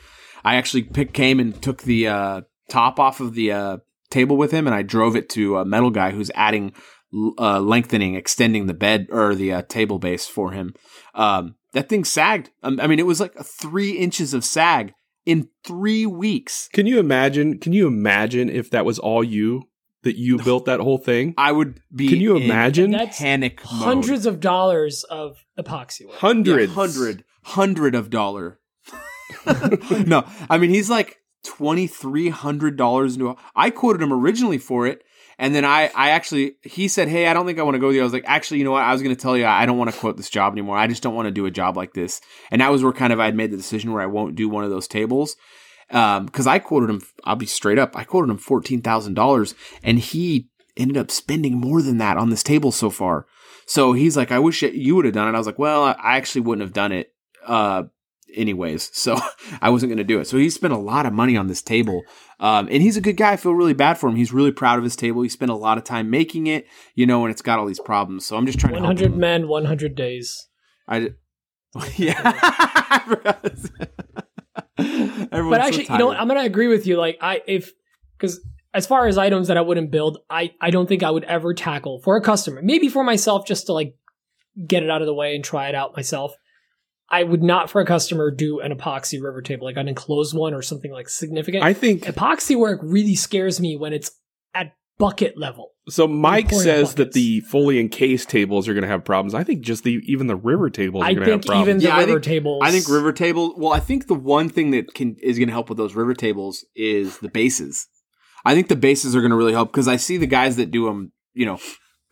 [0.44, 3.76] I actually came and took the uh, top off of the uh,
[4.10, 6.72] table with him, and I drove it to a metal guy who's adding,
[7.38, 10.74] uh, lengthening, extending the bed or the uh, table base for him.
[11.14, 12.50] Um, that thing sagged.
[12.62, 14.92] Um, I mean, it was like three inches of sag
[15.26, 16.68] in three weeks.
[16.72, 17.58] Can you imagine?
[17.58, 19.62] Can you imagine if that was all you
[20.04, 21.34] that you built that whole thing?
[21.36, 22.08] I would be.
[22.08, 22.90] Can you in imagine?
[22.92, 23.82] That's panic mode.
[23.82, 26.16] Hundreds of dollars of epoxy work.
[26.16, 28.60] Hundreds, Yeah, hundred, hundred of dollar.
[30.06, 33.30] no, I mean he's like twenty three hundred dollars into.
[33.30, 35.02] A, I quoted him originally for it,
[35.38, 37.88] and then I, I actually he said, "Hey, I don't think I want to go
[37.88, 38.82] with you." I was like, "Actually, you know what?
[38.82, 40.76] I was going to tell you, I don't want to quote this job anymore.
[40.76, 43.12] I just don't want to do a job like this." And that was where kind
[43.12, 45.36] of I had made the decision where I won't do one of those tables.
[45.90, 47.96] Um, because I quoted him, I'll be straight up.
[47.96, 52.30] I quoted him fourteen thousand dollars, and he ended up spending more than that on
[52.30, 53.26] this table so far.
[53.66, 55.34] So he's like, I wish you would have done it.
[55.34, 57.12] I was like, well, I actually wouldn't have done it.
[57.46, 57.84] Uh,
[58.34, 59.18] anyways, so
[59.62, 60.26] I wasn't going to do it.
[60.26, 62.02] So he spent a lot of money on this table.
[62.40, 63.32] Um, and he's a good guy.
[63.32, 64.16] I feel really bad for him.
[64.16, 65.22] He's really proud of his table.
[65.22, 67.80] He spent a lot of time making it, you know, and it's got all these
[67.80, 68.26] problems.
[68.26, 70.48] So I'm just trying to 100 men, 100 days.
[70.88, 71.10] I,
[71.96, 72.32] yeah.
[74.78, 75.28] I forgot.
[75.32, 76.18] Everyone's But so actually, you know what?
[76.18, 76.96] I'm going to agree with you.
[76.96, 77.72] Like, I, if,
[78.16, 78.40] because
[78.72, 81.54] as far as items that I wouldn't build, I, I don't think I would ever
[81.54, 82.60] tackle for a customer.
[82.62, 83.94] Maybe for myself, just to like
[84.66, 86.34] get it out of the way and try it out myself.
[87.08, 90.54] I would not for a customer do an epoxy river table, like an enclosed one
[90.54, 91.62] or something like significant.
[91.62, 94.10] I think epoxy work really scares me when it's
[94.54, 95.70] at bucket level.
[95.88, 96.06] so.
[96.08, 99.34] Mike says that the fully encased tables are going to have problems.
[99.34, 101.84] I think just the even the river tables are going to have think even the
[101.84, 102.62] Yeah, I river think- tables.
[102.64, 103.54] I think river table.
[103.56, 106.14] Well, I think the one thing that can is going to help with those river
[106.14, 107.86] tables is the bases.
[108.44, 110.70] I think the bases are going to really help because I see the guys that
[110.70, 111.58] do them, you know,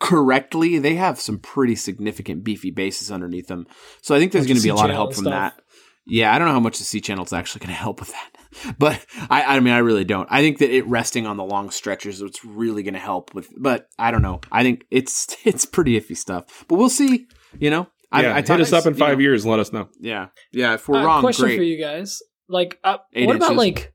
[0.01, 0.79] correctly.
[0.79, 3.67] They have some pretty significant beefy bases underneath them.
[4.03, 5.55] So I think there's going to be a lot of help from stuff.
[5.57, 5.63] that.
[6.07, 8.11] Yeah, I don't know how much the C channel is actually going to help with
[8.11, 8.31] that,
[8.79, 10.29] but I, I mean, I really don't.
[10.31, 13.35] I think that it resting on the long stretches is what's really going to help
[13.35, 13.49] with.
[13.57, 14.41] But I don't know.
[14.51, 16.65] I think it's it's pretty iffy stuff.
[16.69, 17.27] But we'll see.
[17.59, 19.51] You know, I, yeah, I hit talked- us up in you five know, years and
[19.51, 19.89] let us know.
[20.01, 20.75] Yeah, yeah.
[20.75, 21.57] If we're Uh, wrong, question great.
[21.57, 22.21] for you guys.
[22.49, 23.95] Like, uh, Eight what about like,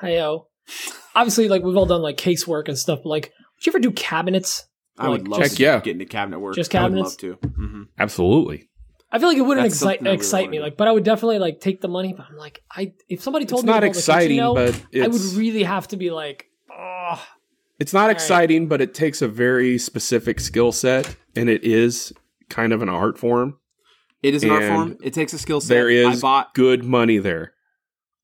[0.00, 0.44] hiyo?
[1.14, 3.00] Obviously, like we've all done like casework and stuff.
[3.02, 4.66] But like, would you ever do cabinets?
[4.98, 5.80] I would love Heck to yeah.
[5.80, 6.54] get into cabinet work.
[6.54, 7.22] Just I would cabinets?
[7.22, 7.48] love to.
[7.48, 8.68] hmm Absolutely.
[9.12, 10.58] I feel like it wouldn't That's excite really excite me.
[10.60, 12.14] Like, but I would definitely like take the money.
[12.14, 14.82] But I'm like, I if somebody told It's me not to exciting, kitchen, though, but
[14.94, 17.22] I would really have to be like, oh,
[17.78, 18.12] it's not right.
[18.12, 22.14] exciting, but it takes a very specific skill set, and it is
[22.48, 23.58] kind of an art form.
[24.22, 24.96] It is an art form.
[25.02, 25.74] It takes a skill set.
[25.74, 26.54] There I bought.
[26.54, 27.52] good money there.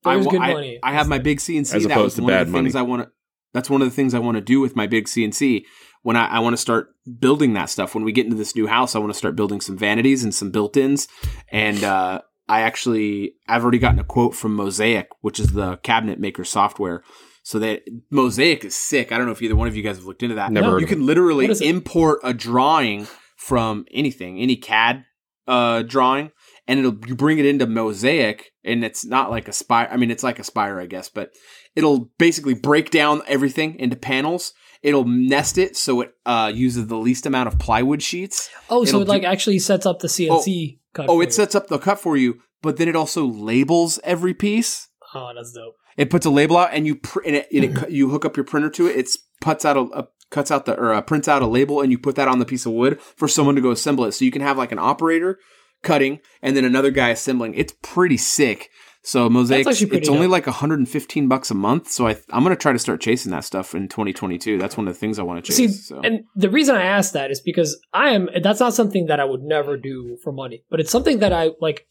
[0.05, 0.79] I, there's wa- good I, money.
[0.81, 1.73] I have my big CNC.
[1.73, 2.85] As that opposed was to one bad of the things money.
[2.85, 3.11] I want to.
[3.53, 5.63] That's one of the things I want to do with my big CNC.
[6.01, 7.93] When I, I want to start building that stuff.
[7.93, 10.33] When we get into this new house, I want to start building some vanities and
[10.33, 11.07] some built-ins.
[11.51, 16.19] And uh, I actually, I've already gotten a quote from Mozaik, which is the cabinet
[16.19, 17.03] maker software.
[17.43, 17.81] So that
[18.13, 19.11] Mozaik is sick.
[19.11, 20.51] I don't know if either one of you guys have looked into that.
[20.51, 20.77] Never No.
[20.77, 21.67] You can literally What is it?
[21.67, 25.03] import a drawing from anything, any CAD
[25.47, 26.31] uh, drawing,
[26.67, 29.87] and it'll you bring it into Mozaik, and it's not like Aspire.
[29.91, 31.31] I mean, it's like Aspire, I guess, but
[31.75, 34.53] it'll basically break down everything into panels.
[34.81, 38.49] It'll nest it so it uh, uses the least amount of plywood sheets.
[38.69, 41.05] oh, so It'll it like do- actually sets up the CNC cut.
[41.09, 41.31] Oh, for it you.
[41.31, 44.87] sets up the cut for you, but then it also labels every piece.
[45.13, 45.75] Oh, that's dope.
[45.97, 48.37] It puts a label out, and you pr- and it, and it you hook up
[48.37, 48.95] your printer to it.
[48.95, 51.91] It's puts out a, a cuts out the or uh, prints out a label, and
[51.91, 54.13] you put that on the piece of wood for someone to go assemble it.
[54.13, 55.39] So you can have like an operator
[55.83, 57.53] cutting, and then another guy assembling.
[57.55, 58.69] It's pretty sick.
[59.01, 61.89] So Mozaik, it's only like 115 bucks a month.
[61.89, 64.57] So I I'm gonna try to start chasing that stuff in 2022.
[64.57, 65.57] That's one of the things I want to chase.
[65.57, 66.01] See, so.
[66.01, 68.29] and the reason I asked that is because I am.
[68.41, 71.51] That's not something that I would never do for money, but it's something that I
[71.61, 71.87] like.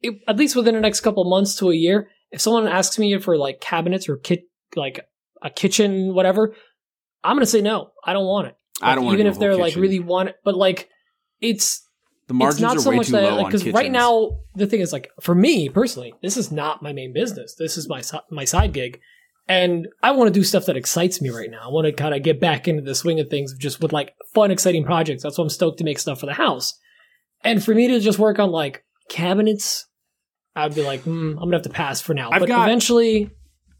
[0.00, 3.18] It, at least within the next couple months to a year, if someone asks me
[3.18, 4.42] for like cabinets or kit,
[4.76, 5.00] like
[5.42, 6.54] a kitchen, whatever,
[7.24, 7.90] I'm gonna say no.
[8.04, 8.56] I don't want it.
[8.82, 10.88] I don't want even if they're like really want it, but like
[11.40, 11.87] it's
[12.28, 14.66] the margins it's not are so way much too that low because right now the
[14.66, 17.54] thing is like for me personally this is not my main business.
[17.58, 19.00] This is my my side gig.
[19.50, 21.62] And i want to do stuff that excites me right now.
[21.64, 24.14] I want to kind of get back into the swing of things just with like
[24.34, 25.22] fun exciting projects.
[25.22, 26.78] That's why i'm stoked to make stuff for the house.
[27.42, 29.86] And for me to just work on like cabinets
[30.54, 32.30] i'd be like mm, i'm gonna have to pass for now.
[32.30, 33.30] I've but got- eventually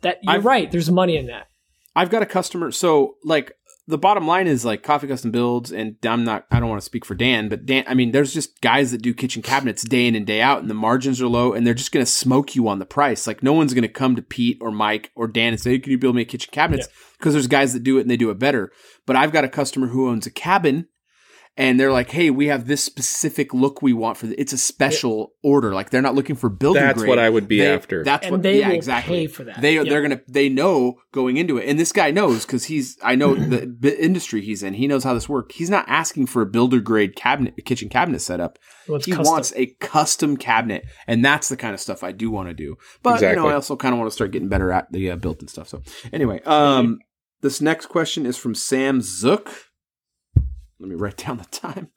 [0.00, 1.48] that you're I've- right there's money in that.
[1.96, 2.70] I've got a customer.
[2.70, 3.52] So, like,
[3.88, 6.84] the bottom line is like coffee custom builds and i'm not i don't want to
[6.84, 10.06] speak for dan but dan i mean there's just guys that do kitchen cabinets day
[10.06, 12.54] in and day out and the margins are low and they're just going to smoke
[12.54, 13.26] you on the price.
[13.26, 15.78] Like no one's going to come to pete or mike or dan and say hey,
[15.78, 18.16] can you build me a kitchen cabinets because there's guys that do it and they
[18.16, 18.70] do it better.
[19.06, 20.88] But i've got a customer who owns a cabin
[21.58, 24.58] and they're like, "Hey, we have this specific look we want for the, it's a
[24.58, 25.74] special order.
[25.74, 27.08] Like they're not looking for building That's grade.
[27.10, 28.02] what I would be They- after.
[28.04, 29.16] That's And what they yeah, will exactly.
[29.16, 29.60] pay for that.
[29.60, 29.82] They Yeah.
[29.84, 33.34] they're gonna they know going into it, and this guy knows because he's I know
[33.34, 34.72] the b- industry he's in.
[34.74, 35.56] He knows how this works.
[35.56, 38.58] He's not asking for a builder grade cabinet, kitchen cabinet setup.
[38.88, 39.30] Well, he custom.
[39.32, 42.76] wants a custom cabinet, and that's the kind of stuff I do want to do.
[43.02, 45.16] But you know, I also kind of want to start getting better at the uh,
[45.16, 45.68] built and stuff.
[45.68, 45.82] So
[46.12, 47.00] anyway, um,
[47.42, 49.50] this next question is from Sam Zook.
[50.80, 51.88] Let me write down the time.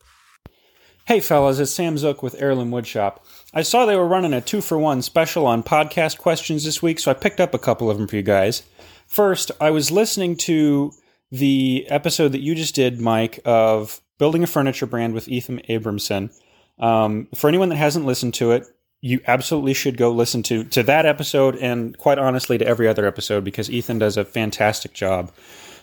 [1.06, 3.18] Hey fellas, it's Sam Zook with Heirloom Woodshop.
[3.54, 7.00] I saw they were running a two for one special on podcast questions this week,
[7.00, 8.64] so I picked up a couple of them for you guys.
[9.08, 10.92] First, I was listening to
[11.32, 16.32] the episode that you just did, Mike, of building a furniture brand with Ethan Abramson.
[16.80, 18.68] Um, for anyone that hasn't listened to it,
[19.02, 23.08] you absolutely should go listen to to that episode, and quite honestly, to every other
[23.08, 25.32] episode because Ethan does a fantastic job.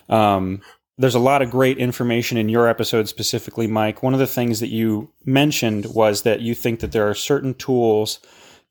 [0.09, 0.62] Um,
[0.99, 4.03] there's a lot of great information in your episode specifically, Mike.
[4.03, 7.55] One of the things that you mentioned was that you think that there are certain
[7.55, 8.18] tools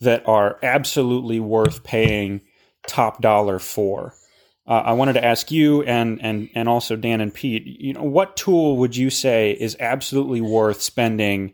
[0.01, 2.41] that are absolutely worth paying
[2.85, 4.13] top dollar for.
[4.67, 8.03] Uh, I wanted to ask you and and and also Dan and Pete, you know,
[8.03, 11.53] what tool would you say is absolutely worth spending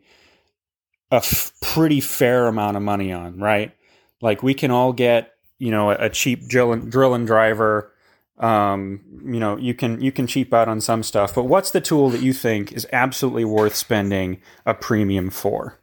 [1.12, 3.72] a f- pretty fair amount of money on, right?
[4.20, 7.93] Like we can all get, you know, a, cheap drill and, drill and driver
[8.40, 11.82] um, you know, you can you can cheap out on some stuff, but what's the
[11.82, 15.80] tool that you think is absolutely worth spending a premium for?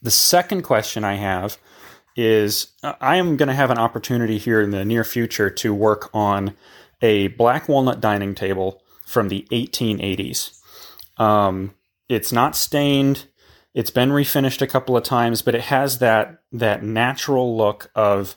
[0.00, 1.58] The second question I have
[2.14, 5.74] is uh, I am going to have an opportunity here in the near future to
[5.74, 6.54] work on
[7.02, 10.60] a black walnut dining table from the 1880s.
[11.16, 11.74] Um,
[12.08, 13.26] it's not stained.
[13.74, 18.36] It's been refinished a couple of times, but it has that that natural look of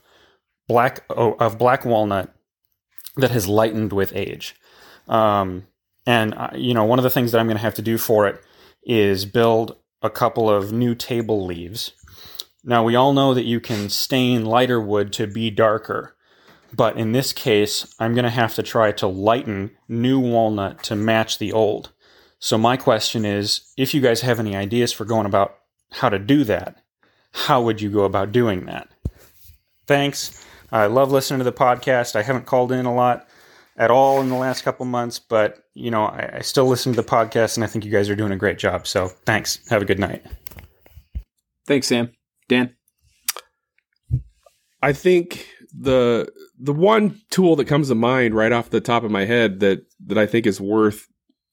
[0.67, 2.33] black oh, of black walnut
[3.17, 4.55] that has lightened with age.
[5.07, 5.67] Um,
[6.05, 7.97] and uh, you know, one of the things that I'm going to have to do
[7.97, 8.41] for it
[8.83, 11.93] is build a couple of new table leaves.
[12.63, 16.15] Now, we all know that you can stain lighter wood to be darker,
[16.73, 20.95] but in this case, I'm going to have to try to lighten new walnut to
[20.95, 21.91] match the old.
[22.39, 25.57] So, my question is if you guys have any ideas for going about
[25.91, 26.77] how to do that,
[27.33, 28.89] how would you go about doing that?
[29.87, 30.45] Thanks.
[30.71, 32.15] I love listening to the podcast.
[32.15, 33.27] I haven't called in a lot
[33.77, 37.01] at all in the last couple months, but you know, I, I still listen to
[37.01, 38.87] the podcast, and I think you guys are doing a great job.
[38.87, 39.59] So, thanks.
[39.69, 40.25] Have a good night.
[41.67, 42.11] Thanks, Sam.
[42.47, 42.75] Dan.
[44.81, 45.47] I think
[45.77, 46.27] the
[46.59, 49.83] the one tool that comes to mind right off the top of my head that
[50.07, 51.07] that I think is worth,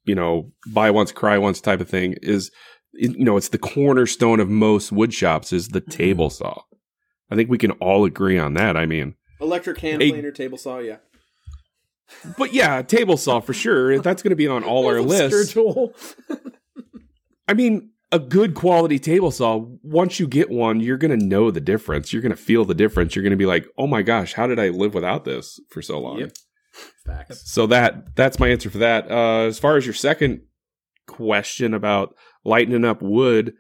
[0.04, 2.50] you know, buy once cry once type of thing is
[2.94, 5.90] you know, it's the cornerstone of most wood shops is the mm-hmm.
[5.90, 6.62] table saw.
[7.31, 8.76] I think we can all agree on that.
[8.76, 10.97] I mean, Electric hand A- planer, table saw, yeah.
[12.37, 13.99] but yeah, table saw for sure.
[14.01, 15.57] That's going to be on all our lists.
[17.47, 21.51] I mean, a good quality table saw, once you get one, you're going to know
[21.51, 22.12] the difference.
[22.12, 23.14] You're going to feel the difference.
[23.14, 25.83] You're going to be like, "Oh my gosh, how did I live without this for
[25.83, 26.33] so long?" Yep.
[27.07, 27.51] Facts.
[27.51, 29.11] So that that's my answer for that.
[29.11, 30.43] Uh, as far as your second
[31.07, 32.14] question about
[32.45, 33.55] lightening up wood,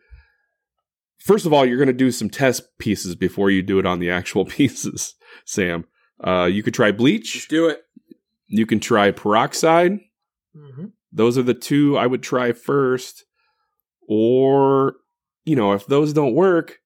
[1.18, 3.98] first of all, you're going to do some test pieces before you do it on
[3.98, 5.14] the actual pieces,
[5.44, 5.84] Sam.
[6.22, 7.34] Uh, you could try bleach.
[7.36, 7.80] Let's do it.
[8.46, 9.98] You can try peroxide.
[10.54, 13.24] hmm Those are the two I would try first.
[14.08, 14.94] Or,
[15.44, 16.78] you know, if those don't work,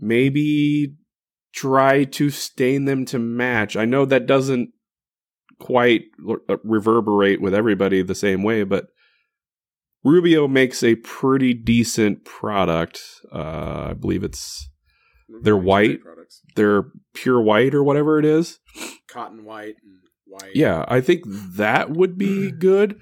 [0.00, 0.96] maybe
[1.54, 3.76] try to stain them to match.
[3.76, 4.70] I know that doesn't
[5.60, 6.02] quite
[6.64, 8.86] reverberate with everybody the same way, but
[10.04, 13.00] Rubio makes a pretty decent product.
[13.32, 14.68] Uh, I believe it's
[15.42, 16.02] They're white.
[16.02, 16.42] Products.
[16.56, 16.84] their
[17.14, 18.58] pure white or whatever it is.
[19.08, 20.54] Cotton white and white.
[20.54, 23.00] Yeah, I think that would be good.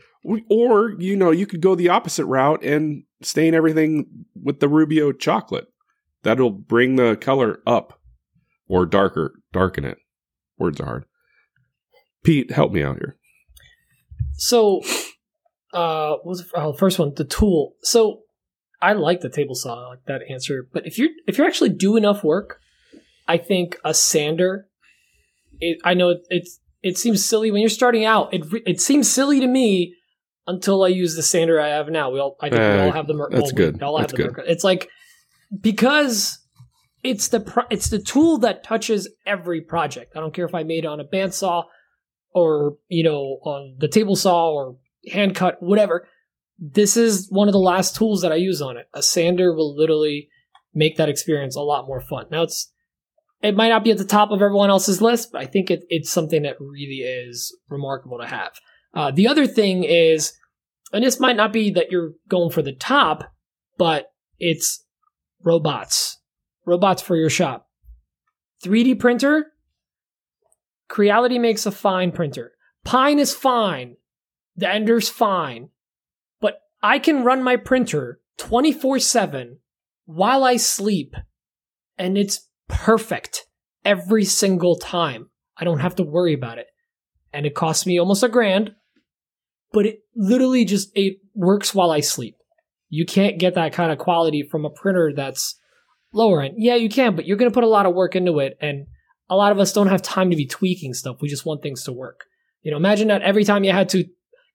[0.48, 4.06] Or, you know, you could go the opposite route and stain everything
[4.40, 5.66] with the Rubio chocolate.
[6.22, 7.98] That'll bring the color up
[8.68, 9.98] or darker, darken it.
[10.58, 11.04] Words are hard.
[12.24, 13.16] Pete, help me out here.
[14.34, 14.80] So,
[15.72, 17.12] uh, what was it, oh, the first one?
[17.14, 17.74] The tool.
[17.82, 18.20] So,
[18.80, 20.66] I like the table saw, I like that answer.
[20.72, 22.58] But if you're if you're actually do enough work,
[23.28, 24.66] I think a sander.
[25.60, 28.34] It, I know it, it's it seems silly when you're starting out.
[28.34, 29.94] It it seems silly to me
[30.48, 32.10] until I use the sander I have now.
[32.10, 33.76] We all I think we Uh, all have the mer- that's well, good.
[33.76, 34.36] We all have That's the good.
[34.36, 34.88] Merc- It's like
[35.60, 36.38] because
[37.04, 40.16] it's the pro- it's the tool that touches every project.
[40.16, 41.64] I don't care if I made it on a bandsaw
[42.34, 44.76] or you know on the table saw or
[45.10, 46.06] hand cut whatever
[46.62, 48.86] this is one of the last tools that i use on it.
[48.94, 50.28] A sander will literally
[50.72, 52.26] make that experience a lot more fun.
[52.30, 52.72] Now it's
[53.42, 55.82] it might not be at the top of everyone else's list but i think it,
[55.88, 58.52] it's something that really is remarkable to have.
[58.94, 60.34] Uh, the other thing is
[60.92, 63.32] and this might not be that you're going for the top
[63.76, 64.84] but it's
[65.42, 66.18] robots.
[66.64, 67.68] Robots for your shop.
[68.64, 69.46] 3d printer?
[70.88, 72.52] Creality makes a fine printer.
[72.84, 73.96] Pine is fine.
[74.56, 75.70] The Ender's fine.
[76.40, 79.58] But I can run my printer 24 7
[80.04, 81.14] while I sleep,
[81.98, 83.46] and it's perfect
[83.84, 85.30] every single time.
[85.56, 86.66] I don't have to worry about it.
[87.32, 88.74] And it costs me almost a grand,
[89.72, 92.36] but it literally just it works while I sleep.
[92.88, 95.58] You can't get that kind of quality from a printer that's
[96.12, 96.56] lower end.
[96.58, 98.86] Yeah, you can, but you're going to put a lot of work into it and
[99.30, 101.22] a lot of us don't have time to be tweaking stuff.
[101.22, 102.26] We just want things to work.
[102.62, 104.04] You know, imagine that every time you had to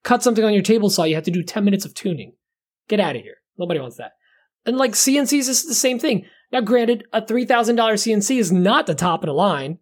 [0.02, 2.34] cut something on your table saw, you have to do 10 minutes of tuning.
[2.88, 3.36] Get out of here.
[3.58, 4.12] Nobody wants that.
[4.64, 6.26] And like CNCs is the same thing.
[6.52, 9.78] Now, granted, a $3,000 CNC is not the top of the line.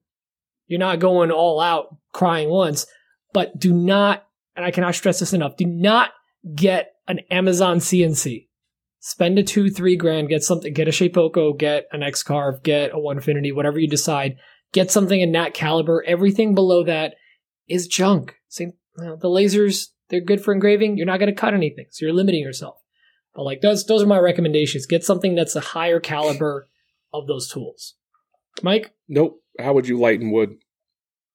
[0.66, 2.86] You're not going all out crying once,
[3.32, 6.10] but do not, and I cannot stress this enough, do not
[6.54, 8.48] get an Amazon CNC.
[8.98, 12.90] Spend a two, three grand, get something, get a Shapeoko, get an X Carve, get
[12.90, 14.36] a Onefinity, whatever you decide
[14.72, 16.04] get something in that caliber.
[16.06, 17.14] Everything below that
[17.68, 18.36] is junk.
[18.48, 20.96] Same, you know, the lasers, they're good for engraving.
[20.96, 22.76] You're not going to cut anything, so you're limiting yourself.
[23.34, 24.86] But like those, those are my recommendations.
[24.86, 26.68] Get something that's a higher caliber
[27.12, 27.94] of those tools.
[28.62, 28.92] Mike?
[29.08, 29.42] Nope.
[29.58, 30.56] How would you lighten wood?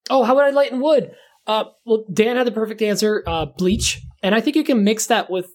[0.09, 1.11] Oh, how would I lighten wood?
[1.47, 3.23] Uh, well, Dan had the perfect answer.
[3.25, 5.47] Uh, bleach, and I think you can mix that with.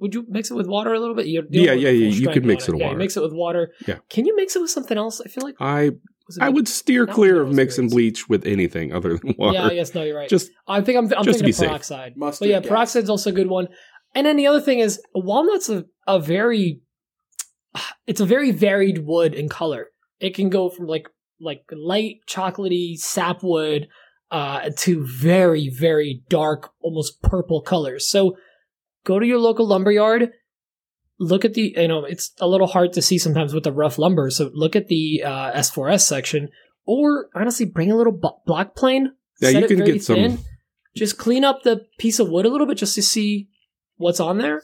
[0.00, 1.26] Would you mix it with water a little bit?
[1.26, 2.08] You, you yeah, yeah, yeah.
[2.08, 2.98] You could mix it with yeah, water.
[2.98, 3.72] mix it with water.
[3.86, 3.98] Yeah.
[4.10, 5.20] Can you mix it with something else?
[5.24, 5.98] I feel like I was it
[6.40, 7.92] I would steer clear of one mixing experience.
[7.92, 9.58] bleach with anything other than water.
[9.58, 10.28] Yeah, I guess no, you're right.
[10.28, 11.68] Just I think I'm, I'm just to thinking be safe.
[11.68, 12.16] peroxide.
[12.16, 12.70] Mustard but yeah, gas.
[12.70, 13.68] peroxide's also a good one.
[14.14, 16.80] And then the other thing is walnut's a, a very
[18.06, 19.88] it's a very varied wood in color.
[20.20, 21.08] It can go from like
[21.40, 23.88] like light chocolatey sapwood
[24.30, 28.08] uh to very very dark almost purple colors.
[28.08, 28.36] So
[29.04, 30.30] go to your local lumber yard
[31.18, 33.98] look at the you know it's a little hard to see sometimes with the rough
[33.98, 36.48] lumber so look at the uh, s4s section
[36.86, 40.02] or honestly bring a little bu- block plane Yeah, set you it can very get
[40.04, 40.38] some-
[40.96, 43.48] just clean up the piece of wood a little bit just to see
[43.96, 44.62] what's on there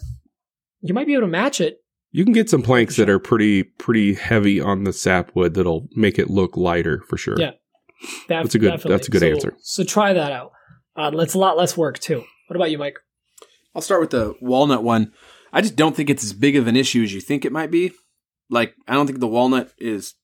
[0.81, 1.79] you might be able to match it
[2.11, 6.19] you can get some planks that are pretty pretty heavy on the sapwood that'll make
[6.19, 7.37] it look lighter for sure.
[7.39, 7.53] Yeah.
[8.01, 8.91] Def- That's a good- definitely.
[8.97, 9.57] that's a good So- answer.
[9.61, 10.51] so try that out
[10.97, 12.97] uh, that's a lot less work too what about you mike
[13.73, 15.13] I'll start with the walnut one.
[15.53, 17.71] I just don't think it's as big of an issue as you think it might
[17.71, 17.93] be.
[18.49, 20.15] Like, I don't think the walnut is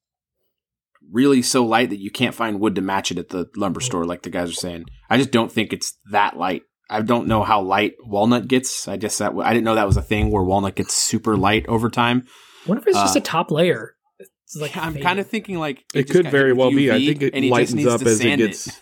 [1.12, 4.05] really so light that you can't find wood to match it at the lumber store,
[4.05, 4.87] like the guys are saying.
[5.09, 6.62] I just don't think it's that light.
[6.91, 8.89] I don't know how light walnut gets.
[8.89, 11.66] I guess that I didn't know that was a thing where walnut gets super light
[11.68, 12.27] over time.
[12.66, 15.85] what if it's just Uh, a top layer it's like I'm kind of thinking like
[15.95, 16.91] It just could very hit with well be.
[16.93, 18.81] I think it and he just lightens up as it gets- It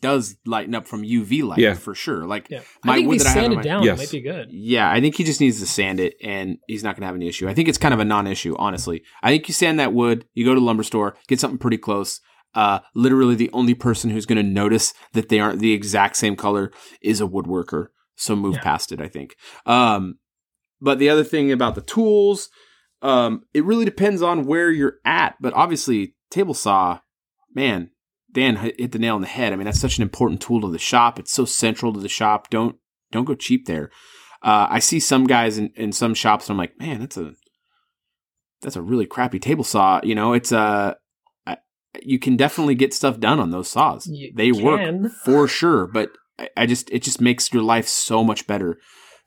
[0.00, 1.74] does lighten up from UV light, Yeah.
[1.74, 2.26] for sure.
[2.26, 3.98] Like yeah my i think wood we that I have sand it my- down Yes.
[3.98, 6.94] might be good Yeah, I think he just needs to sand it, and he's not
[6.96, 7.48] going to have any issue.
[7.48, 9.02] I think it's kind of a non-issue, honestly.
[9.22, 11.78] I think you sand that wood, you go to the lumber store, get something pretty
[11.78, 12.20] close.
[12.54, 16.34] Uh, literally, the only person who's going to notice that they aren't the exact same
[16.36, 17.86] color is a woodworker.
[18.16, 18.62] So move Yeah.
[18.62, 19.34] past it, I think.
[19.66, 20.18] Um,
[20.80, 22.48] but the other thing about the tools,
[23.02, 25.36] um, it really depends on where you're at.
[25.40, 26.98] But obviously, table saw,
[27.54, 27.90] man,
[28.32, 29.52] Dan hit the nail on the head.
[29.52, 31.18] I mean, that's such an important tool to the shop.
[31.18, 32.50] It's so central to the shop.
[32.50, 32.76] Don't
[33.10, 33.90] don't go cheap there.
[34.42, 36.48] Uh, I see some guys in, in some shops.
[36.48, 37.32] And I'm like, man, that's a
[38.62, 40.00] that's a really crappy table saw.
[40.02, 40.96] You know, it's a
[41.46, 41.58] I-
[42.02, 44.06] you can definitely get stuff done on those saws.
[44.06, 44.80] You they work
[45.24, 48.78] for sure, but I, I just it just makes your life so much better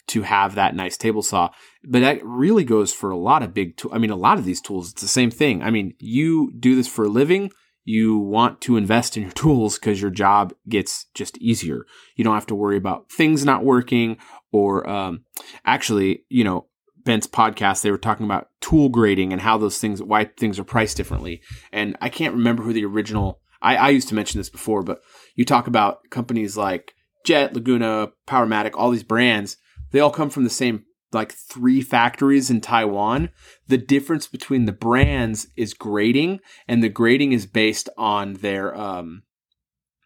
[0.07, 1.49] to have that nice table saw.
[1.83, 3.93] But that really goes for a lot of big tools.
[3.93, 5.63] I mean, a lot of these tools, it's the same thing.
[5.63, 7.51] I mean, you do this for a living.
[7.85, 11.85] You want to invest in your tools because your job gets just easier.
[12.15, 14.17] You don't have to worry about things not working
[14.51, 15.25] or, um,
[15.65, 16.67] actually, you know,
[17.03, 20.63] Ben's podcast, they were talking about tool grading and how those things, why things are
[20.63, 21.41] priced differently.
[21.71, 25.01] And I can't remember who the original, I, I used to mention this before, but
[25.35, 26.93] you talk about companies like
[27.25, 29.57] Jet, Laguna, Powermatic, all these brands,
[29.91, 33.29] they all come from the same like three factories in Taiwan.
[33.67, 39.23] The difference between the brands is grading, and the grading is based on their um,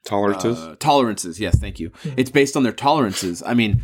[0.05, 0.59] Tolerances.
[0.59, 1.39] uh, tolerances.
[1.39, 1.91] Yes, thank you.
[2.15, 3.43] It's based on their tolerances.
[3.45, 3.81] I mean,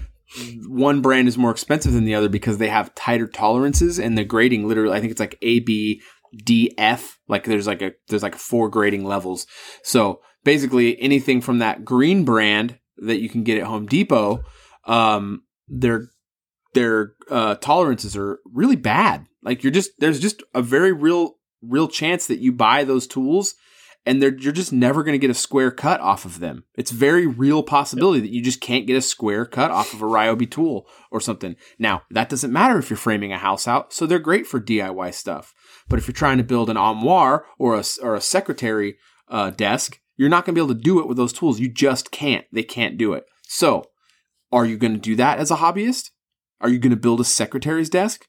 [0.67, 4.23] one brand is more expensive than the other because they have tighter tolerances, and the
[4.23, 6.01] grading literally, I think it's like A, B,
[6.43, 7.19] D, F.
[7.27, 9.45] Like there's like a there's like four grading levels.
[9.83, 14.43] So basically, anything from that green brand that you can get at Home Depot,
[14.85, 16.07] um, their
[16.73, 19.25] their uh, tolerances are really bad.
[19.43, 23.55] Like you're just there's just a very real real chance that you buy those tools
[24.05, 26.65] and they're, you're just never going to get a square cut off of them.
[26.75, 30.05] It's very real possibility that you just can't get a square cut off of a
[30.05, 31.55] Ryobi tool or something.
[31.79, 35.13] Now, that doesn't matter if you're framing a house out, so they're great for DIY
[35.13, 35.53] stuff.
[35.87, 38.97] But if you're trying to build an armoire or a, or a secretary
[39.29, 41.59] uh, desk, you're not going to be able to do it with those tools.
[41.59, 42.45] You just can't.
[42.51, 43.23] They can't do it.
[43.43, 43.85] So,
[44.51, 46.09] are you going to do that as a hobbyist?
[46.63, 48.25] Are you going to build a secretary's desk?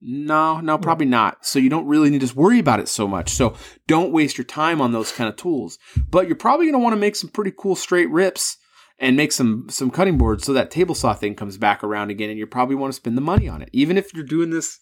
[0.00, 1.44] No, no, probably not.
[1.44, 3.30] So you don't really need to worry about it so much.
[3.30, 3.54] So
[3.86, 5.78] don't waste your time on those kind of tools.
[6.10, 8.56] But you're probably going to want to make some pretty cool straight rips
[8.98, 12.30] and make some some cutting boards so that table saw thing comes back around again
[12.30, 13.68] and you probably want to spend the money on it.
[13.72, 14.78] Even if you're doing this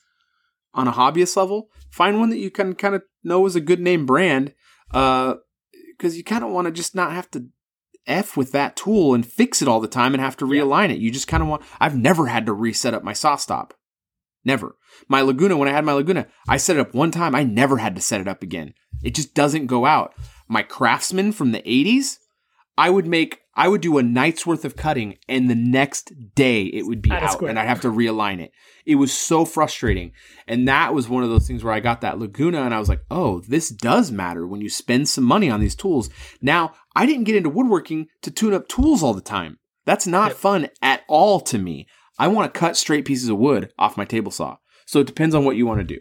[0.73, 3.81] on a hobbyist level, find one that you can kind of know is a good
[3.81, 4.55] name brand
[4.93, 5.35] uh
[5.97, 7.47] because you kind of want to just not have to
[8.07, 10.99] F with that tool and fix it all the time and have to realign it.
[10.99, 13.71] You just kind of want I've never had to reset up my SawStop.
[14.45, 14.77] Never.
[15.09, 17.35] My Laguna, when I had my Laguna, I set it up one time.
[17.35, 18.75] I never had to set it up again.
[19.03, 20.15] It just doesn't go out.
[20.49, 22.19] My Craftsman from the 80s,
[22.77, 26.65] I would make, I would do a night's worth of cutting and the next day
[26.65, 28.53] it would be Out out and I'd have to realign it.
[28.85, 30.13] It was so frustrating.
[30.49, 32.89] And that was one of those things where I got that Laguna and I was
[32.89, 36.11] like, oh, this does matter when you spend some money on these tools.
[36.43, 39.59] Now, I didn't get into woodworking to tune up tools all the time.
[39.85, 41.87] That's not fun at all to me.
[42.19, 44.57] I want to cut straight pieces of wood off my table saw.
[44.87, 46.01] So it depends on what you want to do.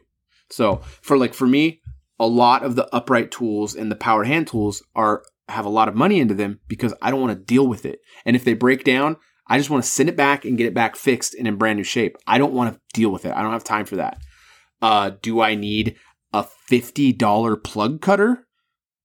[0.50, 1.82] So for like for me,
[2.20, 5.88] a lot of the upright tools and the power hand tools are have a lot
[5.88, 8.00] of money into them because I don't want to deal with it.
[8.26, 9.18] And if they break down,
[9.48, 11.78] I just want to send it back and get it back fixed and in brand
[11.78, 12.16] new shape.
[12.26, 13.34] I don't want to deal with it.
[13.36, 14.18] I don't have time for that.
[14.82, 15.98] Uh, do I need
[16.32, 18.48] a $50 plug cutter?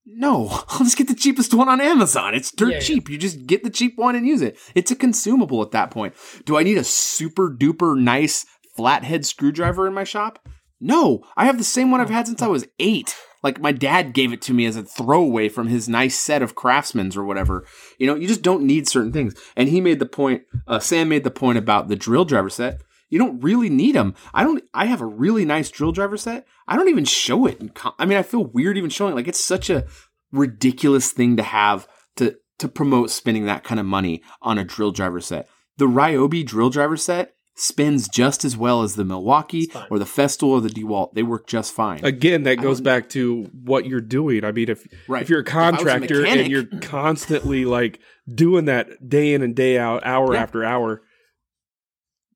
[0.06, 2.34] No, I'll just get the cheapest one on Amazon.
[2.34, 2.80] It's dirt Yeah, yeah.
[2.80, 3.08] cheap.
[3.10, 4.56] You just get the cheap one and use it.
[4.74, 6.14] It's a consumable at that point.
[6.44, 10.38] Do I need a super duper nice flathead screwdriver in my shop?
[10.80, 13.16] No, I have the same one I've had since I was eight.
[13.42, 16.54] Like my dad gave it to me as a throwaway from his nice set of
[16.54, 17.64] Craftsman's or whatever.
[17.98, 19.34] You know, you just don't need certain things.
[19.56, 20.42] And he made the point.
[20.66, 22.82] Uh, Sam made the point about the drill driver set.
[23.10, 24.14] You don't really need them.
[24.34, 24.62] I don't.
[24.74, 26.46] I have a really nice drill driver set.
[26.66, 27.74] I don't even show it.
[27.74, 29.12] Com- I mean, I feel weird even showing.
[29.12, 29.16] it.
[29.16, 29.86] Like it's such a
[30.32, 34.90] ridiculous thing to have to to promote spending that kind of money on a drill
[34.90, 35.48] driver set.
[35.78, 40.48] The Ryobi drill driver set spins just as well as the Milwaukee or the Festool
[40.50, 41.14] or the DeWalt.
[41.14, 42.04] They work just fine.
[42.04, 44.44] Again, that goes back to what you're doing.
[44.44, 45.22] I mean, if Right.
[45.22, 47.98] if you're a If I was a contractor mechanic- and you're constantly like
[48.32, 50.42] doing that day in and day out, hour Yeah.
[50.42, 51.02] after hour,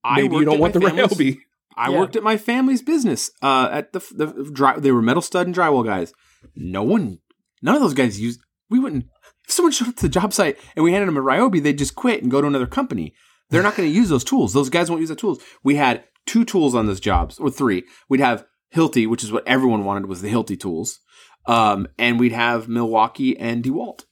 [0.04, 1.38] I maybe you don't want the my Ryobi.
[1.76, 1.98] I Yeah.
[2.00, 3.30] worked at my family's business.
[3.40, 6.12] Uh, at the the dry, they were metal stud and drywall guys.
[6.56, 7.18] No one,
[7.62, 8.40] none of those guys used.
[8.68, 9.06] We wouldn't.
[9.46, 11.78] If someone showed up to the job site and we handed them a Ryobi, they'd
[11.78, 13.14] just quit and go to another company.
[13.52, 14.52] They're not going to use those tools.
[14.52, 15.40] Those guys won't use the tools.
[15.62, 17.84] We had two tools on those jobs, or three.
[18.08, 18.44] We'd have
[18.74, 20.98] Hilti, which is what everyone wanted was the Hilti tools,
[21.46, 24.04] um, and we'd have Milwaukee and DeWalt.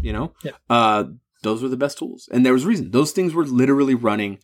[0.00, 0.52] You know, Yeah.
[0.70, 1.04] uh,
[1.42, 2.90] those were the best tools, and there was a reason.
[2.92, 4.38] Those things were literally running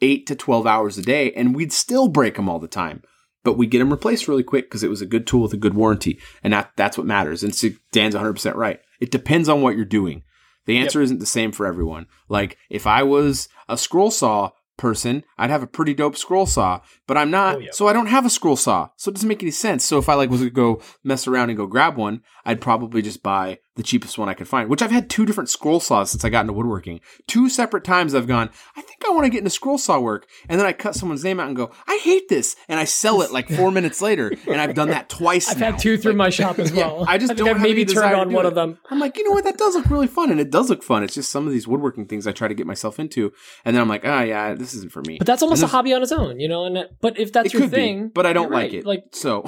[0.00, 3.02] eight to 12 hours a day, and we'd still break them all the time.
[3.44, 5.56] But we get them replaced really quick because it was a good tool with a
[5.56, 6.20] good warranty.
[6.44, 7.42] And that, that's what matters.
[7.42, 8.80] And so Dan's 100% right.
[9.00, 10.22] It depends on what you're doing.
[10.66, 12.06] The answer isn't the same for everyone.
[12.28, 16.80] Like, if I was a scroll saw person, I'd have a pretty dope scroll saw,
[17.06, 17.70] but I'm not, Oh, yeah.
[17.72, 18.88] so I don't have a scroll saw.
[18.96, 19.84] So it doesn't make any sense.
[19.84, 23.02] So if I like was to go mess around and go grab one, I'd probably
[23.02, 26.10] just buy the cheapest one I could find, which I've had two different scroll saws
[26.10, 27.00] since I got into woodworking.
[27.26, 30.28] Two separate times I've gone, I think I want to get into scroll saw work.
[30.48, 32.54] And then I cut someone's name out and go, I hate this.
[32.68, 34.32] And I sell it like four minutes later.
[34.46, 35.48] And I've done that twice.
[35.48, 35.72] I've now.
[35.72, 37.04] had two through Like, my shop as yeah, well.
[37.08, 38.48] I just think don't I've maybe turned to on do one it.
[38.48, 38.78] of them.
[38.90, 39.44] I'm like, you know what?
[39.44, 41.02] That does look really fun, and it does look fun.
[41.02, 43.32] It's just some of these woodworking things I try to get myself into,
[43.64, 45.16] and then I'm like, ah, yeah, this isn't for me.
[45.18, 46.64] But that's almost a hobby on its own, you know.
[46.64, 48.74] And but if that's your thing, be, but I don't like right.
[48.74, 48.86] it.
[48.86, 49.44] Like so,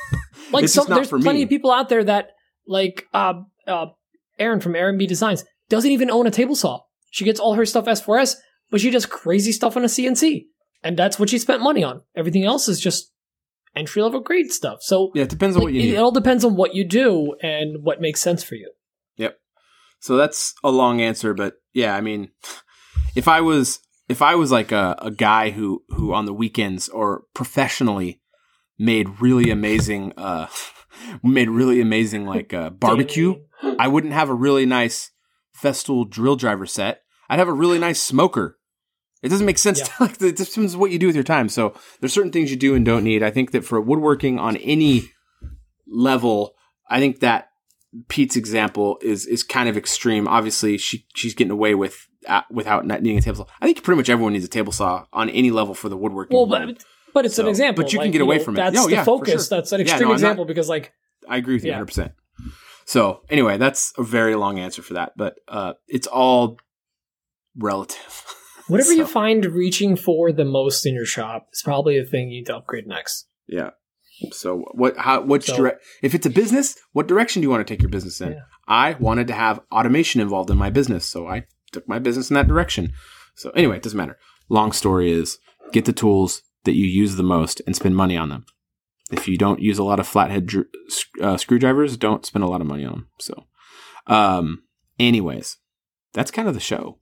[0.52, 1.42] like some, there's plenty me.
[1.44, 2.32] of people out there that
[2.66, 3.34] like uh
[3.66, 3.86] uh
[4.38, 6.80] Aaron from Aaron B Designs doesn't even own a table saw.
[7.10, 8.36] She gets all her stuff S4S,
[8.70, 10.46] but she does crazy stuff on a CNC,
[10.82, 12.02] and that's what she spent money on.
[12.16, 13.12] Everything else is just
[13.74, 14.78] entry level grade stuff.
[14.82, 15.94] So yeah, it depends on like, what you it, need.
[15.94, 18.72] it all depends on what you do and what makes sense for you.
[19.16, 19.38] Yep.
[20.00, 22.30] So that's a long answer, but yeah, I mean,
[23.14, 26.88] if I was if I was like a, a guy who who on the weekends
[26.88, 28.20] or professionally
[28.78, 30.48] made really amazing uh
[31.22, 33.36] made really amazing like uh, barbecue,
[33.78, 35.10] I wouldn't have a really nice
[35.60, 37.02] Festool drill driver set.
[37.28, 38.58] I'd have a really nice smoker.
[39.22, 39.78] It doesn't make sense.
[39.78, 39.84] Yeah.
[39.84, 41.48] To, like it depends what you do with your time.
[41.48, 43.22] So there's certain things you do and don't need.
[43.22, 45.10] I think that for woodworking on any
[45.86, 46.54] level,
[46.88, 47.48] I think that
[48.08, 50.26] Pete's example is is kind of extreme.
[50.26, 53.46] Obviously, she she's getting away with uh, without not needing a table saw.
[53.60, 56.36] I think pretty much everyone needs a table saw on any level for the woodworking.
[56.36, 56.82] Well, but
[57.14, 57.84] but it's So- an example.
[57.84, 58.56] but you can like, get away know, from it.
[58.56, 59.48] That's No, the yeah, focus.
[59.48, 59.56] sure.
[59.58, 60.92] That's an Yeah, extreme no, I'm not- example because like
[61.28, 61.76] I agree with you Yeah.
[61.76, 61.86] 100.
[61.86, 62.12] percent
[62.84, 66.58] So anyway, that's a very long answer for that, but uh, it's all
[67.56, 68.24] relative.
[68.68, 72.38] whatever you find reaching for the most in your shop is probably the thing you
[72.40, 73.26] need to upgrade next.
[73.46, 73.70] yeah.
[74.30, 74.96] So what?
[74.98, 75.22] How?
[75.22, 75.82] Which So- direct?
[76.00, 78.32] If it's a business, what direction do you want to take your business in?
[78.32, 78.38] Yeah.
[78.68, 82.34] I wanted to have automation involved in my business, so I took my business in
[82.34, 82.92] that direction.
[83.34, 84.18] So anyway, it doesn't matter.
[84.48, 85.38] Long story is,
[85.72, 88.44] get the tools that you use the most and spend money on them.
[89.10, 90.66] If you don't use a lot of flathead dr-
[91.20, 93.08] uh, screwdrivers, don't spend a lot of money on them.
[93.18, 93.46] So,
[94.06, 94.62] um,
[94.98, 95.58] anyways,
[96.14, 96.98] that's kind of the show.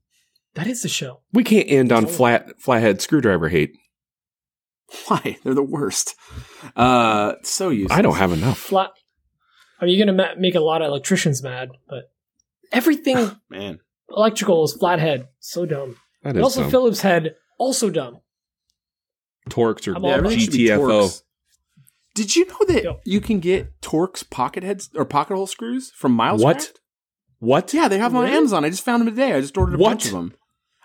[0.54, 1.20] That is the show.
[1.32, 3.72] We can't end on flat flathead screwdriver hate.
[5.06, 5.38] Why?
[5.44, 6.16] They're the worst.
[6.74, 7.96] Uh, so useless.
[7.96, 8.58] I don't have enough.
[8.58, 8.90] Flat.
[9.80, 12.10] I mean, you're gonna ma- make a lot of electricians mad, but
[12.72, 13.78] everything man.
[14.08, 15.28] electrical is flathead.
[15.38, 15.96] So dumb.
[16.24, 16.70] That And also dumb.
[16.70, 17.36] Phillips head.
[17.58, 18.20] Also dumb.
[19.48, 21.22] Torx or I'm all about everything should be GTFO.
[22.14, 23.00] Did you know that Yo.
[23.04, 26.42] you can get Torx pocket heads or pocket hole screws from Miles?
[26.42, 26.72] What?
[27.38, 27.72] What?
[27.72, 28.64] Yeah, they have them on Amazon.
[28.64, 29.32] I just found them today.
[29.32, 29.90] I just ordered a What?
[29.90, 30.34] bunch of them.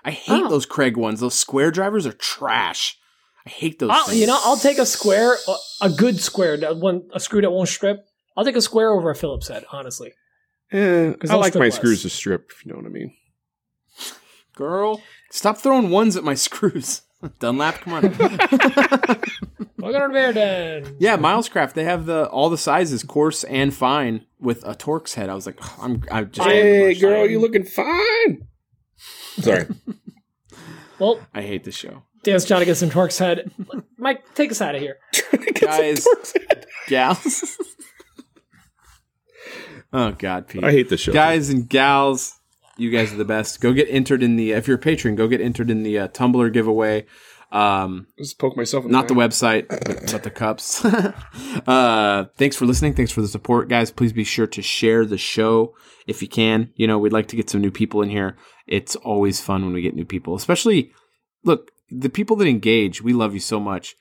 [0.04, 0.50] I hate Oh.
[0.50, 1.20] those Kreg ones.
[1.20, 2.98] Those square drivers are trash.
[3.46, 3.90] I hate those.
[3.92, 7.42] I'll, you know, I'll take a square, a, a good square, that one a screw
[7.42, 8.06] that won't strip.
[8.38, 10.14] I'll take a square over a Phillips head, honestly.
[10.72, 11.76] Eh, 'Cause I like my less.
[11.76, 13.14] screws to strip, if you know what I mean.
[14.56, 15.02] girl,
[15.32, 17.02] stop throwing ones at my screws.
[17.40, 18.04] Dunlap, come on.
[19.78, 20.96] Look at our bear then.
[21.00, 21.74] yeah, Milescraft.
[21.74, 25.30] They have the all the sizes, coarse and fine, with a Torx head.
[25.30, 26.04] I was like, oh, I'm.
[26.12, 26.48] I just.
[26.48, 28.48] Hey, girl, you looking fine.
[29.40, 29.68] Sorry.
[30.98, 33.52] Well, I hate this show, Dan's trying to get some Torx head.
[33.98, 34.98] Mike, take us out of here.
[35.60, 36.08] guys,
[36.88, 37.58] gals.
[39.92, 40.64] oh God, Pete.
[40.64, 41.12] I hate this show.
[41.12, 42.40] guys and gals
[42.78, 43.62] you guys are the best.
[43.62, 46.08] Go get entered in the if you're a patron go get entered in the uh,
[46.10, 47.06] tumbler giveaway.
[47.52, 49.18] Um Just poke myself in not the eye.
[49.18, 50.84] website but, but the cups.
[51.68, 52.94] Uh thanks for listening.
[52.94, 53.70] Thanks for the support.
[53.70, 55.76] Guys please be sure to share the show
[56.08, 56.72] if you can.
[56.76, 58.36] You know we'd like to get some new people in here.
[58.68, 60.92] It's always fun when we get new people especially
[61.44, 63.96] look the people that engage we love you so much.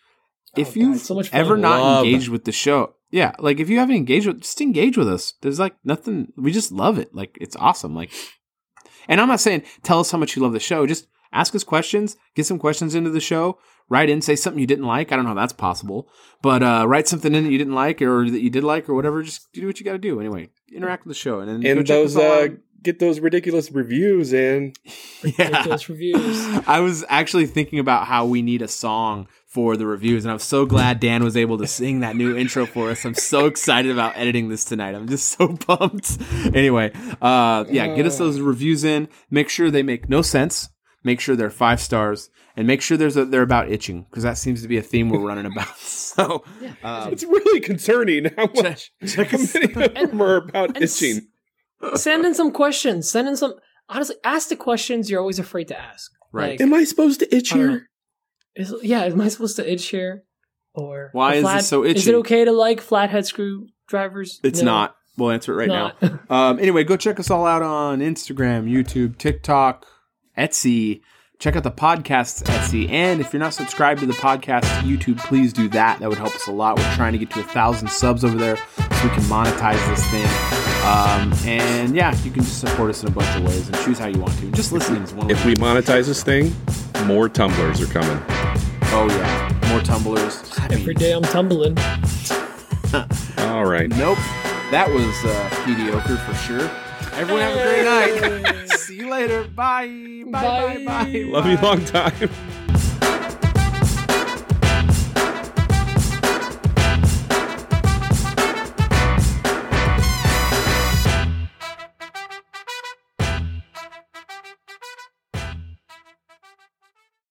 [0.56, 2.06] If Oh, God, you've so much ever not Love.
[2.06, 5.34] engaged with the show yeah like if you haven't engaged with just engage with us.
[5.42, 7.14] There's like nothing we just love it.
[7.14, 7.94] Like it's awesome.
[7.94, 8.10] Like
[9.08, 10.86] and i'm not saying tell us how much you love the show.
[10.86, 14.66] Just ask us questions get some questions into the show write in say something you
[14.66, 15.12] didn't like.
[15.12, 16.08] I don't know how that's possible
[16.42, 18.94] but uh, write something in that you didn't like or that you did like or
[18.94, 19.22] whatever.
[19.22, 20.20] Just do what you got to do.
[20.20, 22.48] Anyway interact with the show and then go And check those us all uh
[22.84, 24.74] get those ridiculous reviews in.
[25.22, 26.46] Ridiculous reviews.
[26.66, 30.40] I was actually thinking about how we need a song for the reviews, and I'm
[30.40, 33.04] so glad Dan was able to sing that new intro for us.
[33.04, 34.96] I'm so excited about editing this tonight.
[34.96, 36.18] I'm just so pumped.
[36.52, 36.90] Anyway,
[37.22, 39.08] uh, yeah, get us those reviews in.
[39.30, 40.68] Make sure they make no sense.
[41.04, 44.38] Make sure they're five stars, and make sure there's a, they're about itching because that
[44.38, 45.68] seems to be a theme we're running about.
[46.14, 46.44] So,
[46.84, 50.82] um, It's really concerning how much check how us- many of them are about and
[50.84, 51.26] s- itching.
[51.96, 53.10] Send in some questions.
[53.10, 53.54] Send in some.
[53.88, 56.12] Honestly, ask the questions you're always afraid to ask.
[56.32, 56.52] Right.
[56.52, 57.90] Like, Am I supposed to itch I here?
[58.56, 60.24] Is, yeah, am I supposed to itch here?
[60.74, 61.98] Or Why a is flat- this so itchy?
[62.00, 64.40] Is it okay to like flathead screwdrivers?
[64.42, 64.96] it's No, not.
[65.16, 66.02] We'll answer it right not.
[66.02, 66.18] now.
[66.30, 69.86] Um, anyway, go check us all out on Instagram, YouTube, TikTok,
[70.36, 71.00] Etsy.
[71.38, 72.88] Check out the podcast's Etsy.
[72.90, 76.00] And if you're not subscribed to the podcast YouTube, please do that.
[76.00, 76.76] That would help us a lot.
[76.78, 78.62] We're trying to get to a thousand subs over there so
[79.04, 80.53] we can monetize this thing.
[80.84, 83.98] Um, and yeah, you can just support us in a bunch of ways and choose
[83.98, 84.50] how you want to.
[84.52, 85.32] Just listening is one way.
[85.32, 86.54] If we monetize this thing,
[87.06, 88.22] more tumblers are coming.
[88.92, 90.42] oh yeah, more tumblers.
[90.58, 91.76] I mean, Every day I'm tumbling.
[93.38, 93.88] All right.
[93.88, 94.18] Nope.
[94.70, 96.70] That was uh, mediocre for sure.
[97.14, 97.62] Everyone have a
[98.22, 98.68] great night.
[98.78, 99.44] See you later.
[99.44, 100.24] Bye.
[100.26, 100.30] Bye.
[100.30, 100.84] Bye.
[100.84, 100.84] Bye.
[100.84, 101.24] Bye.
[101.26, 102.30] Love you long time.